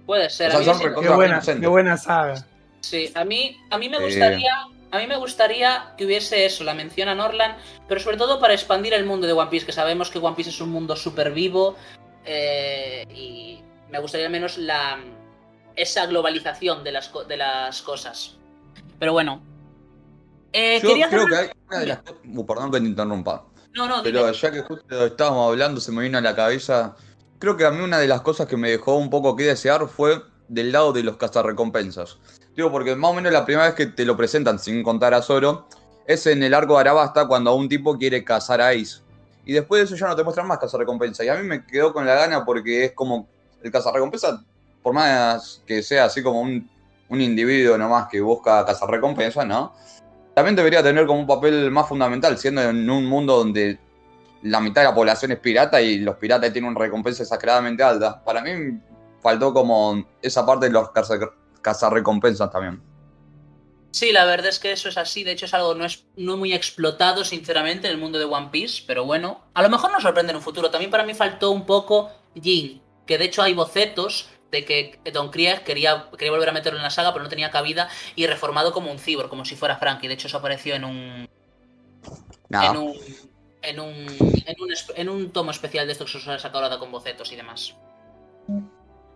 [0.05, 0.55] Puede ser.
[0.55, 2.45] O sea, son Qué buena, qué buena saga.
[2.81, 4.05] Sí, a mí, a mí me Sí.
[4.05, 4.53] gustaría.
[4.91, 8.55] A mí me gustaría que hubiese eso, la mención a Norland, pero sobre todo para
[8.55, 11.31] expandir el mundo de One Piece, que sabemos que One Piece es un mundo súper
[11.33, 11.77] vivo.
[12.31, 14.99] eh, y me gustaría al menos la
[15.79, 18.37] esa globalización de las, de las cosas.
[18.99, 19.43] Pero bueno.
[20.53, 22.17] Eh, Yo quería hacer creo que una- hay una de las cosas.
[22.47, 23.45] Perdón que te interrumpa.
[23.75, 24.19] No, no, dime.
[24.21, 26.97] Pero ya que justo estábamos hablando, se me vino a la cabeza.
[27.39, 29.87] Creo que a mí una de las cosas que me dejó un poco que desear
[29.89, 32.19] fue del lado de los cazarrecompensas.
[32.57, 35.23] Digo, porque más o menos la primera vez que te lo presentan, sin contar a
[35.23, 35.69] Zoro,
[36.07, 39.03] es en el arco de Arabasta cuando un tipo quiere cazar a Ace.
[39.45, 41.25] Y después de eso ya no te muestran más cazarrecompensa.
[41.25, 43.29] Y a mí me quedó con la gana porque es como
[43.63, 44.43] el cazarrecompensa,
[44.93, 46.69] por que sea así como un,
[47.09, 49.75] un individuo nomás que busca cazarrecompensa, ¿no?
[50.35, 53.79] También debería tener como un papel más fundamental, siendo en un mundo donde
[54.43, 58.23] la mitad de la población es pirata y los piratas tienen una recompensa exageradamente alta.
[58.23, 58.79] Para mí
[59.21, 61.19] faltó como esa parte de los caza-
[61.61, 62.81] cazarrecompensas también.
[63.91, 65.25] Sí, la verdad es que eso es así.
[65.25, 68.51] De hecho, es algo no, es, no muy explotado, sinceramente, en el mundo de One
[68.53, 68.85] Piece.
[68.87, 70.71] Pero bueno, a lo mejor nos sorprende en un futuro.
[70.71, 72.81] También para mí faltó un poco Jin.
[73.07, 76.83] Que de hecho hay bocetos de que Don Krieg quería, quería volver a meterlo en
[76.83, 77.89] la saga, pero no tenía cabida.
[78.17, 80.09] Y reformado como un cyborg, como si fuera Frankie.
[80.09, 81.29] De hecho, eso apareció en un.
[82.49, 82.71] Nada.
[82.71, 82.95] En un.
[83.61, 83.93] En un,
[84.47, 87.37] en, un, en un tomo especial de estos que se sacado ahora con bocetos y
[87.37, 87.75] demás.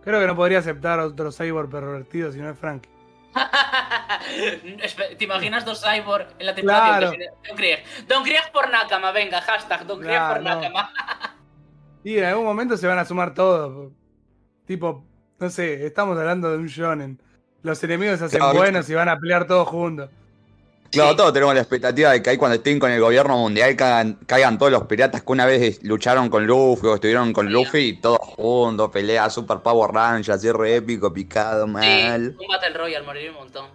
[0.03, 2.85] Creo que no podría aceptar otro cyborg pervertido si no es Frank.
[3.33, 7.15] Espe- ¿Te imaginas dos cyborg en la tripulación?
[7.15, 7.33] Claro.
[7.47, 7.83] Don Krieg.
[8.07, 10.55] Don Krieg por Nakama, venga, hashtag Don Krieg Claro, por no.
[10.55, 10.91] Nakama.
[12.05, 13.93] Y en algún momento se van a sumar todos.
[14.67, 15.05] Tipo,
[15.43, 17.19] no sé, estamos hablando de un shonen.
[17.63, 20.09] Los enemigos se hacen Claro, buenos y van a pelear todos juntos.
[20.89, 21.17] Claro, Sí.
[21.17, 24.57] todos tenemos la expectativa de que ahí cuando estén con el gobierno mundial caigan, caigan
[24.57, 27.51] todos los piratas que una vez lucharon con Luffy o estuvieron con Sí.
[27.53, 32.37] Luffy y todos juntos, pelea Super Power Rangers, así re épico, picado, Sí, mal.
[32.39, 33.65] un Battle Royale, morir un montón.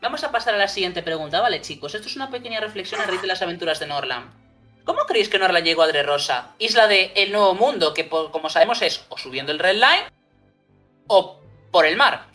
[0.00, 1.94] Vamos a pasar a la siguiente pregunta, ¿vale, chicos?
[1.94, 4.26] Esto es una pequeña reflexión a raíz de las aventuras de Norland.
[4.84, 6.50] ¿Cómo creéis que Norland llegó a Dressrosa?
[6.58, 10.04] Isla de El Nuevo Mundo, que como sabemos es o subiendo el Red Line
[11.06, 11.40] o
[11.70, 12.26] por el mar.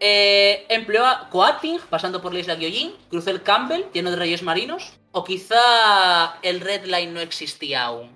[0.00, 4.42] Eh, empleó a Coating, pasando por la isla Gyojin, cruzó el Campbell, lleno de reyes
[4.42, 8.10] marinos, o quizá el Red Line no existía aún.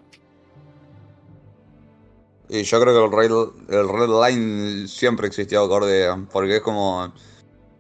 [2.48, 7.12] Y yo creo que el Red, el Red Line siempre existió acorde, porque es como,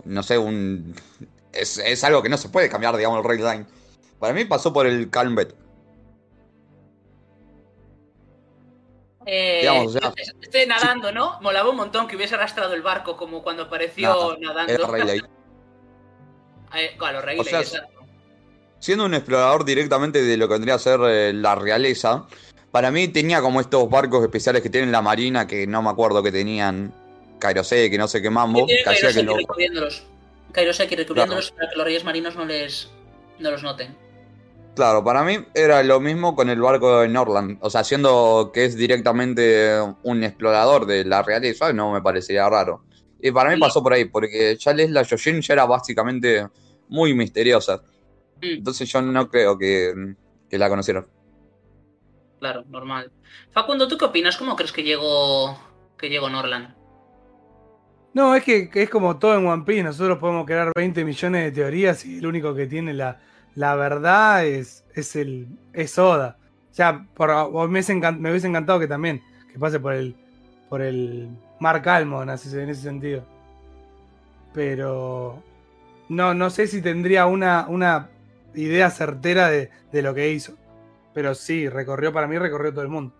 [0.04, 0.94] no sé, un...
[1.52, 3.66] Es, es algo que no se puede cambiar, digamos, el Red Line.
[4.18, 5.54] Para mí pasó por el Calmbet.
[9.26, 11.40] Eh, Digamos, o sea, estoy nadando, ¿no?
[11.40, 14.72] Molaba un montón que hubiese arrastrado el barco como cuando apareció nadando.
[14.72, 15.22] Era Rayleigh.
[16.74, 17.86] Eh, claro, Rayleigh, O sea.
[18.80, 22.26] Siendo un explorador directamente de lo que vendría a ser eh, la realeza,
[22.70, 26.22] para mí tenía como estos barcos especiales que tienen la marina, que no me acuerdo
[26.22, 26.92] que tenían
[27.38, 29.36] Kairosé, que no sé qué mambo, que hacía que Kairoseki lo...
[29.36, 30.02] recorriéndolos.
[30.52, 32.90] Kairoseki recubriéndolos para que los reyes marinos no les
[33.38, 33.96] no los noten.
[34.76, 37.58] Claro, para mí era lo mismo con el barco de Norland.
[37.62, 42.84] O sea, siendo que es directamente un explorador de la realidad, no me parecería raro.
[43.18, 46.46] Y para mí pasó por ahí, porque ya les la Yoshin ya era básicamente
[46.88, 47.82] muy misteriosa.
[48.42, 49.94] Mm, Entonces yo no creo que,
[50.50, 51.08] que la conocieron.
[52.38, 53.12] claro, normal.
[53.50, 54.36] Facundo, ¿tú qué opinas?
[54.36, 55.58] ¿Cómo crees que llegó
[55.98, 56.74] que llegó Norland?
[58.14, 59.82] No, es que, que es como todo en One Piece.
[59.82, 63.20] Nosotros podemos crear 20 millones de teorías y el único que tiene la,
[63.56, 66.36] la verdad es, es el es Oda.
[66.70, 67.28] O sea, por,
[67.68, 67.92] me, hubiese
[68.46, 70.14] encantado que también, que pase por el
[70.68, 73.24] por el Mark Almond, así en ese sentido.
[74.52, 75.42] Pero
[76.08, 78.08] no, no sé si tendría una, una
[78.54, 80.54] idea certera de, de lo que hizo.
[81.14, 83.14] Pero sí, recorrió para mí, recorrió todo el mundo.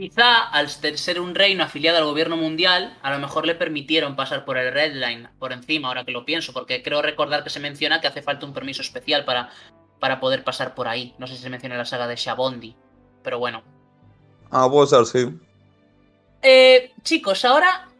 [0.00, 4.46] Quizá al ser un reino afiliado al gobierno mundial, a lo mejor le permitieron pasar
[4.46, 7.60] por el Red Line por encima, ahora que lo pienso, porque creo recordar que se
[7.60, 9.50] menciona que hace falta un permiso especial para,
[9.98, 11.14] para poder pasar por ahí.
[11.18, 12.74] No sé si se menciona en la saga de Shabondi,
[13.22, 13.62] pero bueno.
[14.50, 15.38] Ah, puede ser, sí.
[16.40, 17.90] Eh, chicos, ahora,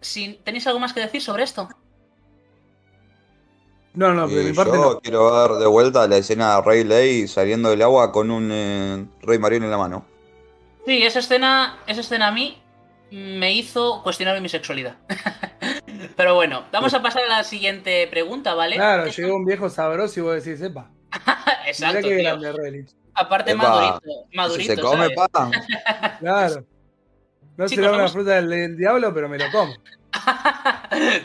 [0.00, 1.68] si tenéis algo más que decir sobre esto.
[3.92, 5.00] No, no, de Y mi parte yo no.
[5.00, 9.06] quiero ver de vuelta la escena de Rey Ley saliendo del agua con un eh,
[9.20, 10.11] Rey Marino en la mano.
[10.86, 12.60] Sí, esa escena, esa escena a mí
[13.10, 14.96] me hizo cuestionar mi sexualidad.
[16.16, 18.76] Pero bueno, vamos a pasar a la siguiente pregunta, ¿vale?
[18.76, 20.90] Claro, llegó un viejo sabroso y vos decís, sepa.
[21.66, 22.18] Exacto, qué tío.
[22.24, 22.90] grande Relich.
[23.14, 25.30] Aparte Epa, madurito, Si madurito, se come ¿sabes?
[25.32, 25.50] pan.
[26.20, 26.64] Claro.
[27.56, 29.74] No Chicos, será una vamos- fruta del, del diablo, pero me lo como.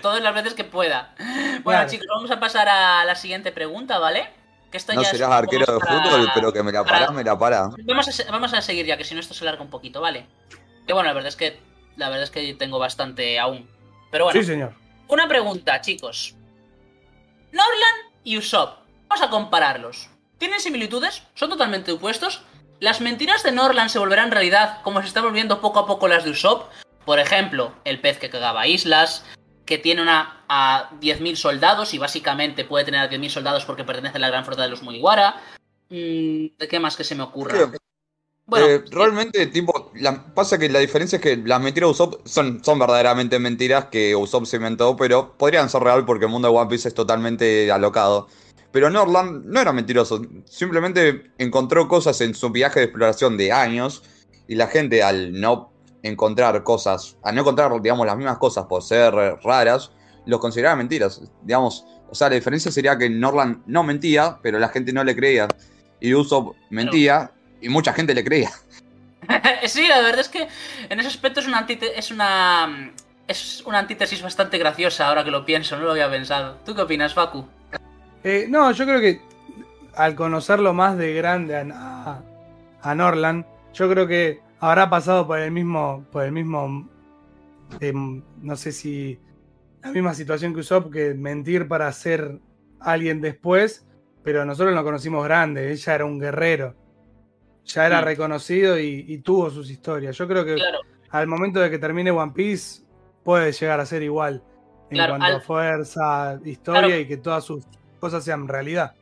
[0.02, 1.14] Todas las veces que pueda.
[1.18, 1.90] Bueno, Claro.
[1.90, 4.30] chicos, vamos a pasar a la siguiente pregunta, ¿vale?
[4.72, 7.24] Que esto No ya serás arquero de para- fútbol, pero que me la para- me
[7.24, 7.70] la pará.
[7.86, 10.26] Vamos a, vamos a seguir ya, que si no esto se larga un poquito, ¿vale?
[10.86, 11.60] Que bueno, la verdad es que
[11.96, 13.70] la verdad es que tengo bastante aún.
[14.12, 14.74] Pero bueno, Sí, señor.
[15.08, 16.36] una pregunta, chicos.
[17.52, 18.80] Norland y Usopp.
[19.08, 20.10] Vamos a compararlos.
[20.38, 21.24] ¿Tienen similitudes?
[21.34, 22.44] ¿Son totalmente opuestos?
[22.80, 26.24] ¿Las mentiras de Norland se volverán realidad como se están volviendo poco a poco las
[26.26, 26.70] de Usopp?
[27.06, 29.26] Por ejemplo, el pez que cagaba islas,
[29.68, 34.18] que tiene una a 10.000 soldados y básicamente puede tener a 10.000 soldados porque pertenece
[34.18, 35.36] a la gran flota de los Mugiwara.
[35.90, 37.72] Mm, ¿De qué más que se me ocurra?
[38.46, 42.26] Bueno, Eh, realmente, tipo, la- pasa que la diferencia es que las mentiras de Usopp
[42.26, 46.48] son, son verdaderamente mentiras que Usopp se inventó, pero podrían ser real porque el mundo
[46.50, 48.30] de One Piece es totalmente alocado.
[48.72, 54.02] Pero Norland no era mentiroso, simplemente encontró cosas en su viaje de exploración de años
[54.48, 55.74] y la gente al no
[56.08, 59.92] encontrar cosas, al no encontrar, digamos, las mismas cosas por ser raras,
[60.26, 61.22] los consideraba mentiras.
[61.44, 65.16] Digamos, o sea, la diferencia sería que Norland no mentía, pero la gente no le
[65.16, 65.48] creía.
[66.00, 68.52] Y Usopp mentía y mucha gente le creía.
[69.66, 70.48] sí, la verdad es que
[70.90, 71.66] en ese aspecto es una,
[71.96, 72.92] es una
[73.28, 76.58] es una antítesis bastante graciosa ahora que lo pienso, no lo había pensado.
[76.66, 77.46] ¿Tú qué opinas, Facu?
[78.24, 79.22] Eh, no, yo creo que
[79.96, 82.22] al conocerlo más de grande a, a-
[82.82, 83.44] a Norland,
[83.74, 86.90] yo creo que habrá pasado por el mismo, por el mismo,
[87.80, 89.20] em, no sé si
[89.84, 92.40] la misma situación que Usopp, que mentir para ser
[92.80, 93.86] alguien después,
[94.24, 96.76] pero nosotros lo conocimos grande, ella era un guerrero,
[97.66, 98.06] ya era Mm.
[98.06, 100.18] reconocido y, y tuvo sus historias.
[100.18, 102.84] Yo creo que Claro, al momento de que termine One Piece
[103.24, 104.44] puede llegar a ser igual
[104.90, 107.00] en Claro, cuanto al- a fuerza, historia Claro.
[107.00, 107.66] y que todas sus
[108.00, 108.94] cosas sean realidad.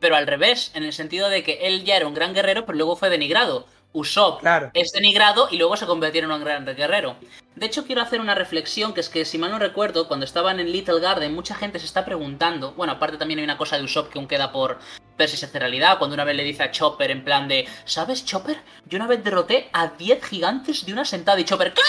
[0.00, 2.76] pero al revés, en el sentido de que él ya era un gran guerrero, pero
[2.76, 3.66] luego fue denigrado.
[3.92, 4.70] Usopp Claro.
[4.74, 7.16] es denigrado y luego se convirtieron en un gran guerrero.
[7.56, 10.58] De hecho, quiero hacer una reflexión, que es que si mal no recuerdo, cuando estaban
[10.60, 13.84] en Little Garden, mucha gente se está preguntando, bueno, aparte también hay una cosa de
[13.84, 14.78] Usopp que aún queda por
[15.18, 17.68] ver si se hace realidad, cuando una vez le dice a Chopper en plan de,
[17.84, 18.62] ¿sabes, Chopper?
[18.86, 21.82] Yo una vez derroté a 10 gigantes de una sentada y Chopper, ¿qué?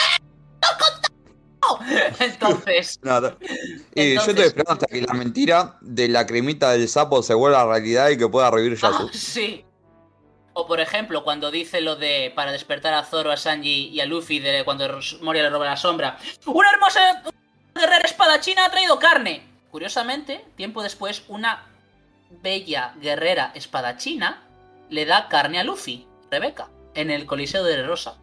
[0.62, 2.14] ¡No he contado!".
[2.20, 3.38] Entonces, Nada.
[3.40, 7.34] Y yo Entonces- estoy esperando hasta que la mentira de la cremita del sapo se
[7.34, 9.08] vuelva realidad y que pueda revivir Yasu.
[9.08, 9.64] Ah, sí.
[10.54, 14.06] O por ejemplo, cuando dice lo de para despertar a Zoro, a Sanji y a
[14.06, 16.18] Luffy de cuando Moria le roba la sombra.
[16.46, 17.24] ¡Una hermosa
[17.74, 19.44] guerrera espadachina ha traído carne!
[19.72, 21.66] Curiosamente, tiempo después, una
[22.30, 24.44] bella guerrera espadachina
[24.90, 28.18] le da carne a Luffy, Rebeca, en el Coliseo de Rosa.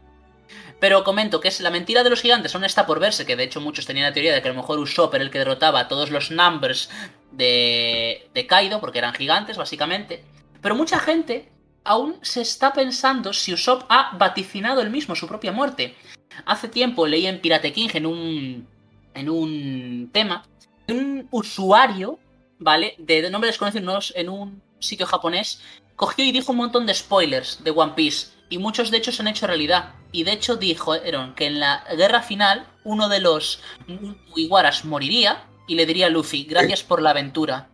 [0.78, 3.44] Pero comento que es la mentira de los gigantes, aún está por verse, que de
[3.44, 5.80] hecho muchos tenían la teoría de que a lo mejor Usopp era el que derrotaba
[5.80, 6.88] a todos los numbers
[7.32, 10.24] de, de Kaido, porque eran gigantes, básicamente.
[10.62, 11.50] Pero mucha gente
[11.84, 15.94] aún se está pensando si Usopp ha vaticinado él mismo su propia muerte.
[16.44, 18.68] Hace tiempo leí en Pirate King en un,
[19.14, 20.44] en un tema
[20.86, 22.18] de un usuario,
[22.58, 22.94] ¿vale?
[22.98, 25.62] De, nombre desconocido en un sitio japonés,
[25.96, 28.28] cogió y dijo un montón de spoilers de One Piece.
[28.48, 29.94] Y muchos de hecho se han hecho realidad.
[30.12, 35.76] Y de hecho dijeron que en la guerra final uno de los Mugiwaras moriría y
[35.76, 37.68] le diría a Luffy, gracias por la aventura.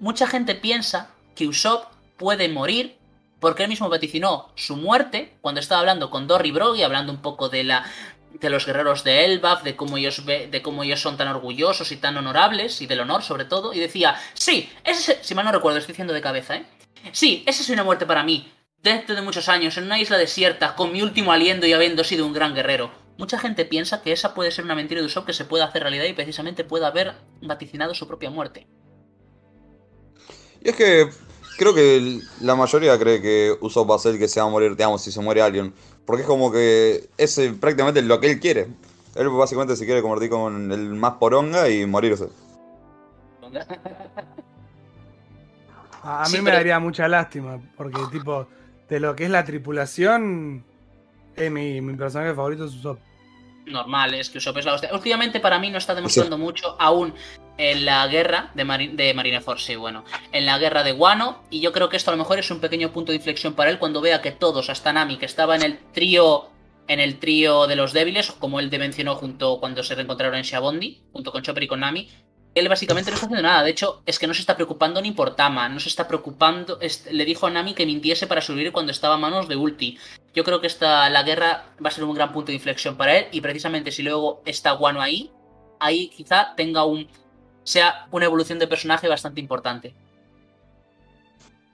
[0.00, 2.96] Mucha gente piensa que Usopp puede morir
[3.44, 7.50] porque él mismo vaticinó su muerte cuando estaba hablando con Dory Broggy, hablando un poco
[7.50, 7.84] de la
[8.40, 11.92] de los guerreros de Elbaf, de cómo ellos ve- de cómo ellos son tan orgullosos
[11.92, 15.44] y tan honorables y del honor sobre todo y decía, "Sí, ese es- si mal
[15.44, 16.66] no recuerdo, estoy diciendo de cabeza, ¿eh?
[17.12, 18.50] Sí, esa es una muerte para mí,
[18.82, 22.24] dentro de muchos años en una isla desierta con mi último aliento y habiendo sido
[22.24, 25.34] un gran guerrero." Mucha gente piensa que esa puede ser una mentira de Usopp que
[25.34, 28.66] se puede hacer realidad y precisamente puede haber vaticinado su propia muerte.
[30.62, 31.10] Y es que
[31.56, 34.46] creo que el- la mayoría cree que Usopp va a ser el que se va
[34.46, 35.72] a morir, digamos, si se muere alguien.
[36.06, 38.68] Porque es como que es eh, prácticamente lo que él quiere.
[39.14, 42.28] Él básicamente se quiere convertir con el más poronga y morirse.
[46.02, 48.46] A, a mí Sí, me pero- daría mucha lástima, porque tipo,
[48.88, 50.64] de lo que es la tripulación,
[51.36, 52.98] mi, mi personaje favorito es Usopp.
[53.66, 54.90] normal, es que Usopp es la hostia.
[54.92, 57.14] Últimamente para mí no está demostrando mucho aún
[57.56, 61.60] en la guerra de, Mari- de Marineford, sí, bueno, en la guerra de Wano, y
[61.60, 63.78] yo creo que esto a lo mejor es un pequeño punto de inflexión para él
[63.78, 66.50] cuando vea que todos, hasta Nami, que estaba en el trío
[66.86, 70.42] en el trío de los débiles, como él te mencionó junto cuando se reencontraron en
[70.42, 72.10] Shabondi, junto con Chopper y con Nami,
[72.54, 73.64] él básicamente no está haciendo nada.
[73.64, 76.78] De hecho, es que no se está preocupando ni por Tama, no se está preocupando.
[77.10, 79.98] le dijo a Nami que mintiese para subir cuando estaba a manos de Ulti.
[80.34, 83.16] Yo creo que esta, la guerra va a ser un gran punto de inflexión para
[83.16, 83.28] él.
[83.32, 85.32] Y precisamente si luego está Guano ahí,
[85.80, 87.08] ahí quizá tenga un.
[87.64, 89.94] Sea una evolución de personaje bastante importante.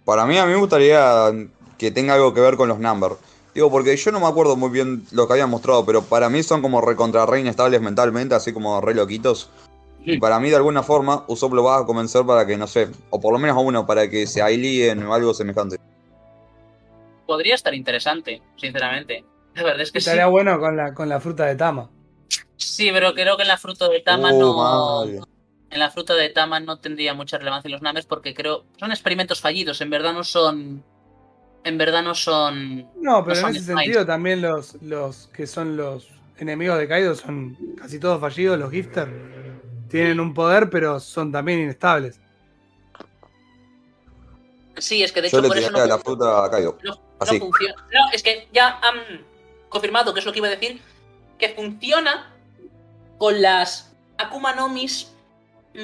[0.05, 1.31] Para mí, a mí me gustaría
[1.79, 3.13] que tenga algo que ver con los Number.
[3.55, 6.43] Digo, porque yo no me acuerdo muy bien lo que habían mostrado, pero para mí
[6.43, 9.51] son como recontra re inestables mentalmente, así como re loquitos.
[10.03, 12.89] Y para mí, de alguna forma, Usopp lo va a convencer para que, no sé,
[13.11, 15.77] o por lo menos a uno, para que se alíen o algo semejante.
[17.27, 19.25] Podría estar interesante, sinceramente.
[19.55, 20.09] La verdad es que sí.
[20.09, 21.91] Estaría bueno con la, con la fruta de Tama.
[22.57, 24.57] Sí, pero creo que en la fruta de Tama Uh, no.
[24.57, 25.21] madre.
[25.71, 28.65] En la fruta de Tama no tendría mucha relevancia los Namers porque creo.
[28.79, 30.83] Son experimentos fallidos, en verdad no son.
[31.63, 32.89] En verdad no son.
[33.01, 33.85] No, pero son en ese Smiles.
[33.85, 38.71] sentido también los, los que son los enemigos de Kaido son casi todos fallidos, los
[38.71, 39.09] Gifter.
[39.89, 42.19] Tienen un poder, pero son también inestables.
[44.79, 46.79] Sí, es que de Yo hecho le por eso no, la fruta a Kaido.
[46.83, 46.99] no-
[47.39, 47.75] funciona.
[47.93, 49.25] No, es que ya han
[49.69, 50.81] confirmado, que es lo que iba a decir,
[51.39, 52.33] que funciona
[53.19, 55.10] con las Akuma Nomis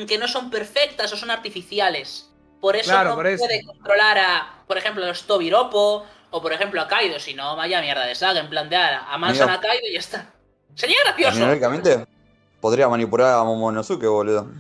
[0.07, 2.31] que no son perfectas o son artificiales.
[2.61, 3.45] Por eso Claro, no por eso.
[3.45, 7.55] puede controlar a, por ejemplo, a los Tobiropo o por ejemplo a Kaido, si no,
[7.57, 9.59] vaya mierda de saga, en plan de "Ara, amansan Mira.
[9.59, 10.33] a Kaido y ya está.
[10.75, 11.39] Sería gracioso.
[11.39, 12.07] Teóricamente,
[12.61, 14.51] podría manipular a Momonosuke, boludo.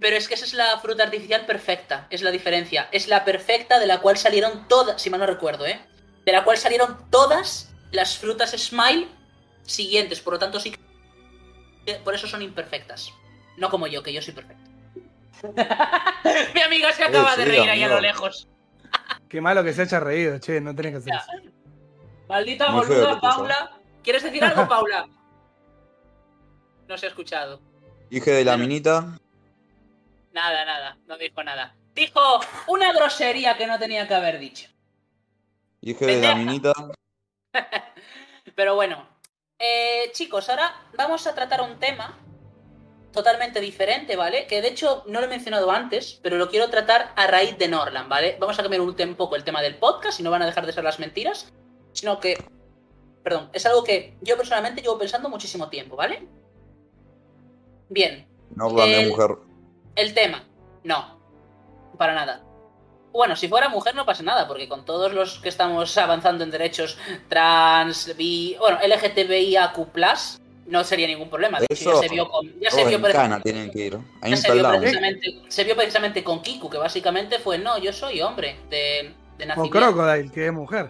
[0.00, 2.88] Pero es que esa es la fruta artificial perfecta, es la diferencia.
[2.92, 5.80] Es la perfecta de la cual salieron todas, si mal no recuerdo, ¿eh?
[6.24, 9.08] De la cual salieron todas las frutas Smile
[9.62, 10.20] siguientes.
[10.20, 10.72] Por lo tanto, sí
[11.84, 11.94] que...
[11.96, 13.12] Por eso son imperfectas.
[13.56, 14.70] No como yo, que yo soy perfecto.
[16.54, 18.00] Mi amiga se acaba Eh, de reír ahí a lo amigo.
[18.12, 18.48] lejos.
[19.28, 21.18] Qué malo que se haya reído, che, no tenés que hacer Ya.
[21.18, 21.52] eso.
[22.28, 23.20] Maldita Muy boluda.
[23.20, 23.70] Paula.
[24.02, 25.08] ¿Quieres decir algo, Paula?
[26.88, 27.60] No se ha escuchado.
[28.10, 28.64] Dije de la Bueno.
[28.68, 29.18] minita.
[30.32, 31.74] Nada, nada, no dijo nada.
[31.94, 32.20] Dijo
[32.68, 34.68] una grosería que no tenía que haber dicho.
[35.80, 36.72] Dije de la minita.
[38.54, 39.08] Pero bueno,
[39.58, 42.18] eh, chicos, ahora vamos a tratar un tema
[43.16, 44.46] totalmente diferente, ¿vale?
[44.46, 47.66] Que de hecho no lo he mencionado antes, pero lo quiero tratar a raíz de
[47.66, 48.36] Norland, ¿vale?
[48.38, 50.64] Vamos a cambiar un, un poco el tema del podcast y no van a dejar
[50.66, 51.52] de ser las mentiras,
[51.92, 52.36] sino que,
[53.24, 56.28] perdón, es algo que yo personalmente llevo pensando muchísimo tiempo, ¿vale?
[57.88, 59.30] Bien, Norland El- mujer.
[59.96, 60.44] el tema,
[60.84, 61.18] no,
[61.98, 62.42] para nada.
[63.12, 66.50] Bueno, si fuera mujer no pasa nada, porque con todos los que estamos avanzando en
[66.50, 66.98] derechos
[67.28, 69.88] trans, bi, bueno, LGTBIAQ+,
[70.66, 71.60] no sería ningún problema.
[71.60, 73.00] De hecho, Eso, ya se vio con, ya se vio
[73.42, 73.98] tienen que ir.
[74.22, 78.20] Ya se vio, precisamente, se vio precisamente con Kiku, que básicamente fue, no, yo soy
[78.20, 79.78] hombre de, de O nacimiento.
[79.78, 80.88] Crocodile, que es mujer.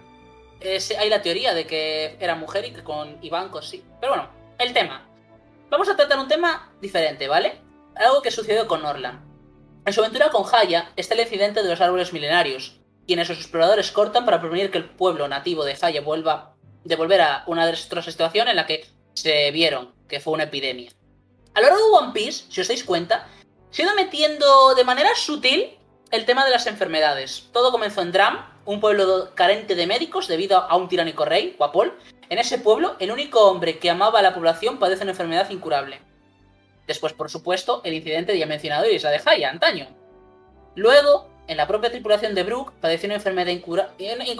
[0.60, 3.84] Es- hay la teoría de que era mujer y que con Ivanko sí.
[4.00, 5.06] Pero bueno, el tema.
[5.70, 7.60] Vamos a tratar un tema diferente, ¿vale?
[7.96, 9.20] Algo que sucedió con Norland.
[9.84, 13.92] En su aventura con Haya está el incidente de los árboles milenarios, quienes los exploradores
[13.92, 16.54] cortan para prevenir que el pueblo nativo de Haya vuelva
[16.84, 18.84] de volver a una desastrosa situación en la que
[19.16, 20.90] se vieron que fue una epidemia.
[21.54, 23.26] A lo largo de One Piece, si os dais cuenta,
[23.70, 25.76] se ha metiendo de manera sutil
[26.10, 27.48] el tema de las enfermedades.
[27.52, 31.98] Todo comenzó en Dram, un pueblo carente de médicos debido a un tiránico rey, Guapol.
[32.28, 36.00] En ese pueblo, el único hombre que amaba a la población padece una enfermedad incurable.
[36.86, 39.88] Después, por supuesto, el incidente ya mencionado de Isla de Haya, antaño.
[40.74, 43.52] Luego, en la propia tripulación de Brook, padeció una enfermedad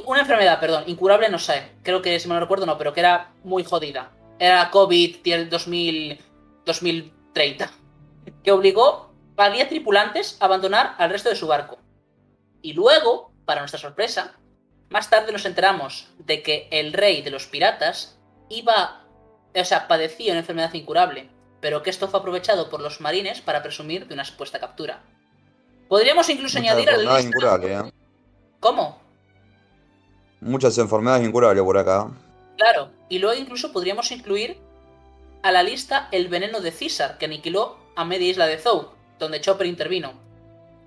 [0.04, 3.00] una enfermedad, perdón, incurable, no sé, creo que si me lo recuerdo no, pero que
[3.00, 4.10] era muy jodida.
[4.38, 5.16] Era COVID
[5.48, 6.18] 2000,
[6.64, 7.70] 2030.
[8.42, 11.78] que obligó a 10 tripulantes a abandonar al resto de su barco.
[12.62, 14.34] Y luego, para nuestra sorpresa,
[14.90, 18.18] más tarde nos enteramos de que el rey de los piratas
[18.48, 19.04] iba,
[19.54, 21.28] o sea, padecía una enfermedad incurable,
[21.60, 25.02] pero que esto fue aprovechado por los marines para presumir de una supuesta captura.
[25.88, 27.38] Podríamos incluso Muchas añadir a la enfermedades lista...
[27.38, 27.92] incurables, ¿eh?
[28.60, 28.98] ¿Cómo?
[30.40, 32.10] Muchas enfermedades incurables por acá.
[32.56, 34.58] Claro, y luego incluso podríamos incluir
[35.42, 39.40] a la lista el veneno de César, que aniquiló a media isla de Zou, donde
[39.40, 40.12] Chopper intervino.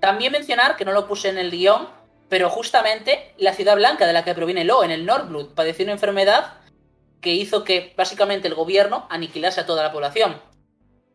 [0.00, 1.88] También mencionar, que no lo puse en el guion,
[2.28, 5.92] pero justamente la ciudad blanca de la que proviene Lo, en el Nordblood, padeció una
[5.92, 6.54] enfermedad
[7.20, 10.40] que hizo que básicamente el gobierno aniquilase a toda la población.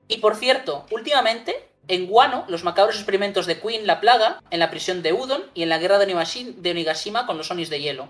[0.07, 4.69] Y por cierto, últimamente, en Guano, los macabros experimentos de Queen la Plaga, en la
[4.69, 8.09] prisión de Udon y en la guerra de Onigashima con los Onis de hielo.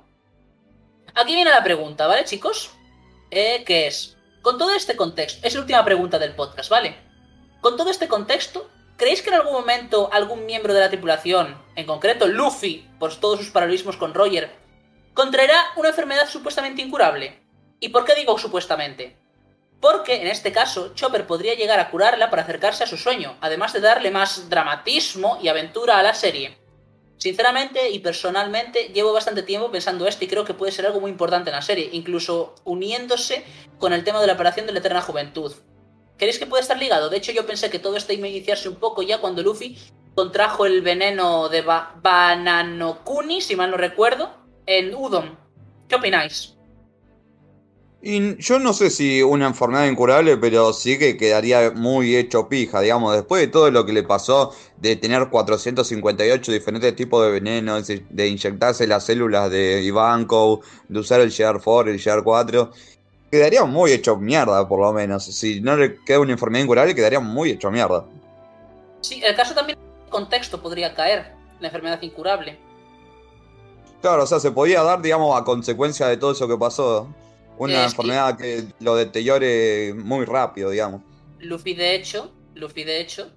[1.18, 2.72] Aquí viene la pregunta, ¿vale, chicos?
[3.32, 4.18] Eh, ¿Qué es?
[4.41, 6.97] Con todo este contexto, es la última pregunta del podcast, ¿vale?
[7.61, 11.86] Con todo este contexto, ¿creéis que en algún momento algún miembro de la tripulación, en
[11.86, 14.51] concreto Luffy, por todos sus paralelismos con Roger,
[15.13, 17.41] contraerá una enfermedad supuestamente incurable?
[17.80, 19.18] ¿Y por qué digo supuestamente?
[19.80, 23.72] Porque en este caso, Chopper podría llegar a curarla para acercarse a su sueño, además
[23.72, 26.57] de darle más dramatismo y aventura a la serie.
[27.18, 31.11] Sinceramente y personalmente llevo bastante tiempo pensando esto y creo que puede ser algo muy
[31.11, 33.43] importante en la serie, incluso uniéndose
[33.80, 35.53] con el tema de la operación de la eterna juventud.
[36.18, 37.09] ¿Creéis que puede estar ligado?
[37.09, 39.78] De hecho, yo pensé que todo esto iba a iniciarse un poco ya cuando Luffy
[40.16, 44.34] contrajo el veneno de ba Bananokuni, si mal no recuerdo,
[44.66, 45.38] en Udon.
[45.89, 46.55] ¿Qué opináis?
[48.08, 52.82] Y yo no sé si una enfermedad incurable, pero sí que quedaría muy hecho pija,
[52.82, 57.88] digamos, después de todo lo que le pasó de tener 458 diferentes tipos de venenos,
[57.88, 62.70] de inyectarse las células de Ivankov, de usar el GR4, el GR4,
[63.32, 65.26] quedaría muy hecho mierda, por lo menos.
[65.26, 68.06] Si no le queda una enfermedad incurable, quedaría muy hecho mierda.
[69.01, 72.60] Sí, el caso también en contexto podría caer, la enfermedad incurable.
[74.03, 77.10] Claro, o sea, se podía dar, digamos, a consecuencia de todo eso que pasó.
[77.58, 81.01] Una enfermedad que lo deteriore muy rápido, digamos.
[81.39, 83.32] Luffy, de hecho, Luffy, de hecho,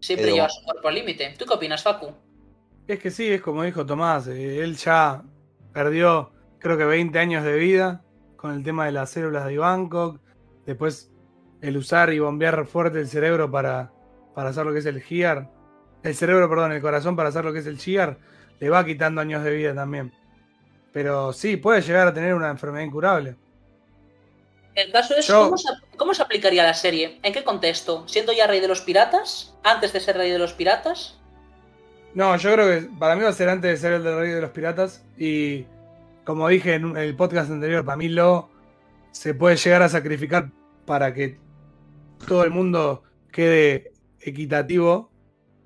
[0.00, 0.36] siempre Edo.
[0.36, 1.34] lleva su cuerpo al límite.
[1.38, 2.12] ¿Tú qué opinas, Facu?
[2.86, 5.22] Es que sí, es como dijo Tomás, eh, él ya
[5.72, 8.02] perdió creo que 20 años de vida
[8.36, 10.20] con el tema de las células de Bangkok,
[10.66, 11.10] después
[11.60, 13.92] el usar y bombear fuerte el cerebro para,
[14.34, 15.48] para hacer lo que es el GIAR,
[16.02, 18.18] el cerebro, perdón, el corazón para hacer lo que es el GIAR,
[18.58, 20.12] le va quitando años de vida también.
[20.92, 23.36] Pero sí, puede llegar a tener una enfermedad incurable.
[24.74, 27.18] El caso es, Yo- ¿cómo, se, cómo se aplicaría la serie?
[27.22, 28.06] ¿En qué contexto?
[28.08, 29.54] ¿Siendo ya rey de los piratas?
[29.62, 31.18] ¿Antes de ser rey de los piratas?
[32.14, 34.32] No, yo creo que para mí va a ser antes de ser el del Rey
[34.32, 35.02] de los Piratas.
[35.16, 35.64] Y
[36.24, 38.50] como dije en el podcast anterior, para mí lo
[39.12, 40.50] se puede llegar a sacrificar
[40.84, 41.38] para que
[42.26, 45.10] todo el mundo quede equitativo,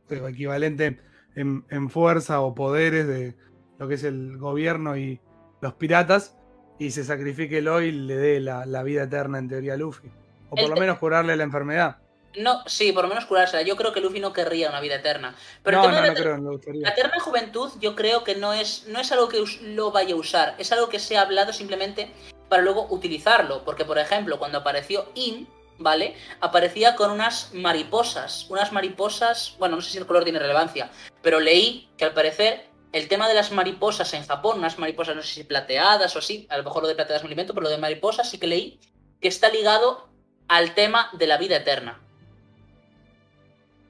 [0.08, 1.00] o equivalente
[1.34, 3.34] en, en fuerza o poderes de
[3.78, 5.20] lo que es el gobierno y
[5.60, 6.36] los piratas,
[6.78, 10.08] y se sacrifique lo y le dé la, la vida eterna en teoría a Luffy.
[10.50, 11.96] O por El lo menos curarle la enfermedad.
[12.36, 13.62] No, sí, por lo menos curársela.
[13.62, 15.34] Yo creo que Luffy no querría una vida eterna.
[15.62, 18.52] Pero el no, no, no la, creo, no la eterna juventud yo creo que no
[18.52, 20.54] es, no es algo que lo vaya a usar.
[20.58, 22.10] Es algo que se ha hablado simplemente
[22.48, 23.64] para luego utilizarlo.
[23.64, 25.48] Porque, por ejemplo, cuando apareció In,
[25.78, 26.14] ¿vale?
[26.40, 28.46] Aparecía con unas mariposas.
[28.50, 30.90] Unas mariposas, bueno, no sé si el color tiene relevancia,
[31.22, 32.66] pero leí que al parecer
[32.96, 36.46] el tema de las mariposas en Japón, unas mariposas no sé si plateadas o así,
[36.48, 38.46] a lo mejor lo de plateadas me lo invento, pero lo de mariposas sí que
[38.46, 38.80] leí
[39.20, 40.08] que está ligado
[40.48, 42.00] al tema de la vida eterna.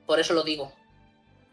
[0.07, 0.73] Por eso lo digo.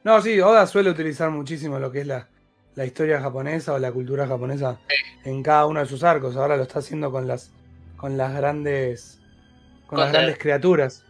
[0.04, 2.28] No, sí, Oda suele utilizar muchísimo lo que es la,
[2.74, 4.80] la historia japonesa o la cultura japonesa
[5.24, 6.36] en cada uno de sus arcos.
[6.36, 7.51] Ahora lo está haciendo con las
[7.97, 9.20] con las grandes
[9.86, 11.06] con las grandes criaturas.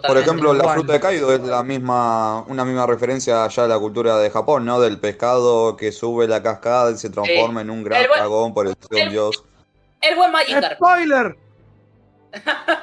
[0.00, 3.78] Por ejemplo, la fruta de Kaido es la misma, una misma referencia allá a la
[3.78, 4.80] cultura de Japón, ¿no?
[4.80, 8.66] Del pescado que sube la cascada y se transforma en un gran buen- dragón por
[8.66, 9.44] el el- un dios.
[10.00, 10.74] El buen Magikarp.
[10.76, 11.36] ¡Spoiler!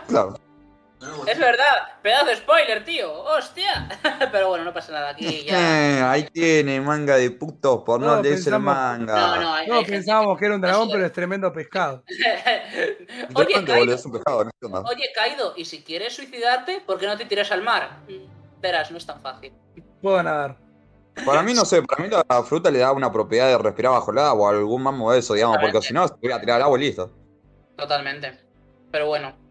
[0.08, 0.36] Claro.
[1.28, 3.12] Es verdad, pedazo de spoiler, tío.
[3.24, 3.90] Hostia.
[4.32, 6.00] Pero bueno, no pasa nada aquí ya.
[6.00, 9.16] Eh, ahí tiene manga de putos por no, No, leerse el manga.
[9.16, 12.04] No, no, hay, No, hay gente- pensábamos que era un dragón, pero es tremendo pescado.
[13.36, 14.52] Oye, Kaido, es un pescado, no
[14.86, 18.00] oye, Kaido, y si quieres suicidarte, ¿por qué no te tiras al mar?
[18.62, 19.54] Verás, no es tan fácil.
[20.02, 20.58] Puedo nadar.
[21.26, 24.12] Para mí, no sé, para mí la fruta le da una propiedad de respirar bajo
[24.12, 26.58] el agua o algún mamo de eso, digamos, porque si no, se voy a tirar
[26.58, 27.12] al agua y listo.
[27.78, 28.40] Totalmente.
[28.92, 29.43] Pero bueno.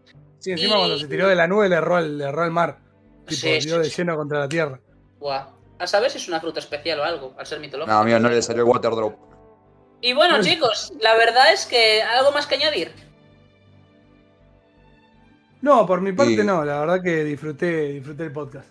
[0.43, 2.51] Sí, encima Y- cuando se tiró de la nube le erró el, le erró el
[2.51, 2.79] mar.
[3.25, 3.95] Tipo, Sí, dio sí, de sí.
[4.01, 4.77] lleno contra la tierra.
[5.19, 5.47] Buah.
[5.79, 7.93] A saber si es una fruta especial o algo, al ser mitológico.
[7.95, 9.15] No, amigo, no le salió el water drop.
[10.01, 12.91] Y bueno, chicos, la verdad es que algo más que añadir.
[15.61, 18.67] No, por mi parte Y- no, la verdad que disfruté, disfruté el podcast.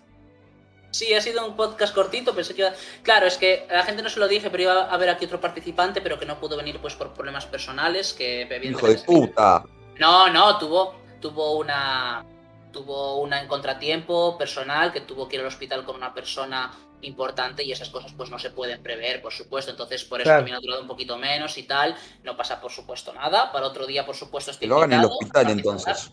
[0.91, 2.71] Sí, ha sido un podcast cortito, pensé que iba...
[3.01, 5.25] Claro, es que a la gente no se lo dije, pero iba a haber aquí
[5.25, 9.63] otro participante, pero que no pudo venir pues por problemas personales, que Hijo de puta.
[9.99, 12.25] No, no, tuvo, tuvo una
[12.73, 16.71] tuvo una en contratiempo personal que tuvo que ir al hospital con una persona
[17.01, 19.71] importante y esas cosas pues no se pueden prever, por supuesto.
[19.71, 20.39] Entonces, por eso Claro.
[20.39, 21.95] también ha durado un poquito menos y tal.
[22.23, 23.51] No pasa, por supuesto, nada.
[23.51, 26.11] Para otro día, por supuesto, Que estoy lo hagan en el hospital entonces.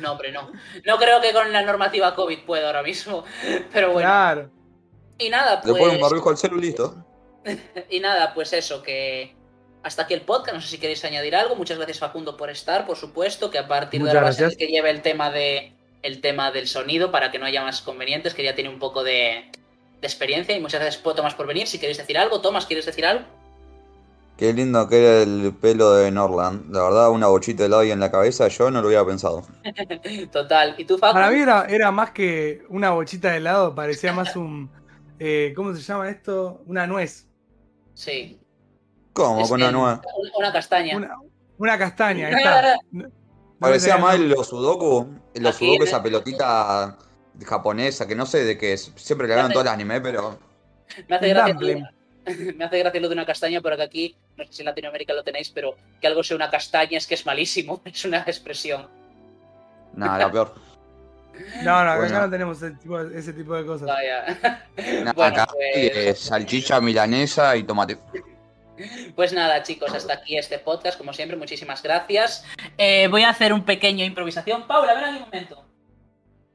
[0.00, 0.50] No, hombre, no.
[0.84, 3.24] No creo que con la normativa COVID pueda ahora mismo.
[3.72, 4.08] Pero bueno.
[4.08, 4.50] Claro.
[5.18, 6.00] Y nada, Le ponen un pues.
[6.10, 7.04] barbijo al celu y listo.
[7.88, 9.36] Y nada, pues eso, que
[9.82, 10.54] hasta aquí el podcast.
[10.54, 11.56] No sé si queréis añadir algo.
[11.56, 14.66] Muchas gracias Facundo por estar, por supuesto, que a partir de ahora va a que
[14.66, 15.72] lleve el tema de
[16.02, 19.02] el tema del sonido para que no haya más convenientes, que ya tiene un poco
[19.02, 19.50] de,
[20.00, 20.56] de experiencia.
[20.56, 21.66] Y muchas gracias Tomás por venir.
[21.66, 23.24] Si queréis decir algo, Tomás, ¿quieres decir algo?
[24.36, 26.72] Qué lindo que era el pelo de Norland.
[26.72, 29.42] La verdad, una bochita de helado ahí en la cabeza, yo no lo hubiera pensado.
[30.32, 30.76] Total.
[30.78, 31.14] ¿Y tú, Facu?
[31.14, 34.70] Para mí era, era más que una bochita de helado, parecía más un.
[35.18, 36.62] eh, ¿Cómo se llama esto?
[36.66, 37.26] Una nuez.
[37.94, 38.38] Sí.
[39.18, 39.40] ¿Cómo?
[39.42, 40.00] Es Con una nueva.
[40.38, 40.96] Una, castaña.
[40.96, 41.16] Una,
[41.58, 42.76] una castaña, ahí está.
[42.92, 43.10] No- no
[43.58, 43.96] Parecía
[44.36, 45.08] Osudoku.
[45.34, 46.96] El Aquí Osudoku, en- esa pelotita
[47.44, 48.92] japonesa, que no sé de qué es.
[48.94, 50.38] Siempre le hagan todo el anime, pero.
[51.08, 51.54] Me hace gracia.
[52.56, 55.14] Me hace gracia lo de una castaña, pero que aquí, no sé si en Latinoamérica
[55.14, 57.80] lo tenéis, pero que algo sea una castaña es que es malísimo.
[57.86, 58.86] Es una expresión.
[59.94, 60.54] Nada, la peor.
[61.62, 62.20] No, no, acá Bueno.
[62.20, 63.88] no tenemos ese tipo, de- ese tipo de cosas.
[65.02, 67.96] Nada, bueno, acá pues, eh, salchicha milanesa y tomate.
[69.14, 70.98] Pues nada, chicos, hasta aquí este podcast.
[70.98, 72.44] Como siempre, muchísimas gracias.
[72.76, 74.66] Eh, voy a hacer un pequeño improvisación.
[74.66, 75.64] Paula, ven aquí un momento.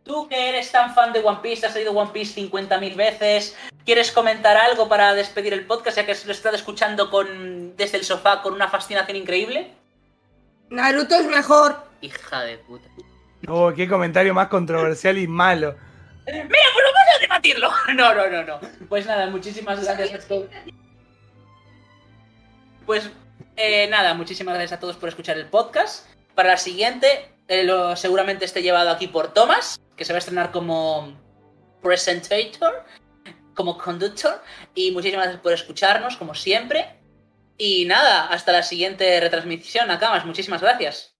[0.04, 4.12] Tú que eres tan fan de One Piece, has leído One Piece 50.000 veces, ¿quieres
[4.12, 8.42] comentar algo para despedir el podcast, ya que lo estás escuchando con, desde el sofá
[8.42, 9.72] con una fascinación increíble?
[10.70, 11.78] Naruto es mejor.
[12.02, 12.86] Hija de puta.
[13.48, 15.76] Oh, qué comentario más controversial y malo.
[16.26, 17.70] Mira, pues vamos a debatirlo.
[17.96, 18.60] No, no, no, no.
[18.90, 20.48] Pues nada, muchísimas gracias a todos.
[22.86, 23.10] Pues
[23.56, 26.08] eh, nada, muchísimas gracias a todos por escuchar el podcast.
[26.36, 30.20] Para la siguiente, eh, lo, seguramente esté llevado aquí por Thomas, que se va a
[30.20, 31.18] estrenar como
[31.82, 32.84] presentator,
[33.56, 34.42] como conductor.
[34.76, 37.00] Y muchísimas gracias por escucharnos, como siempre.
[37.58, 40.26] Y nada, hasta la siguiente retransmisión, Nakamas.
[40.26, 41.13] Muchísimas gracias.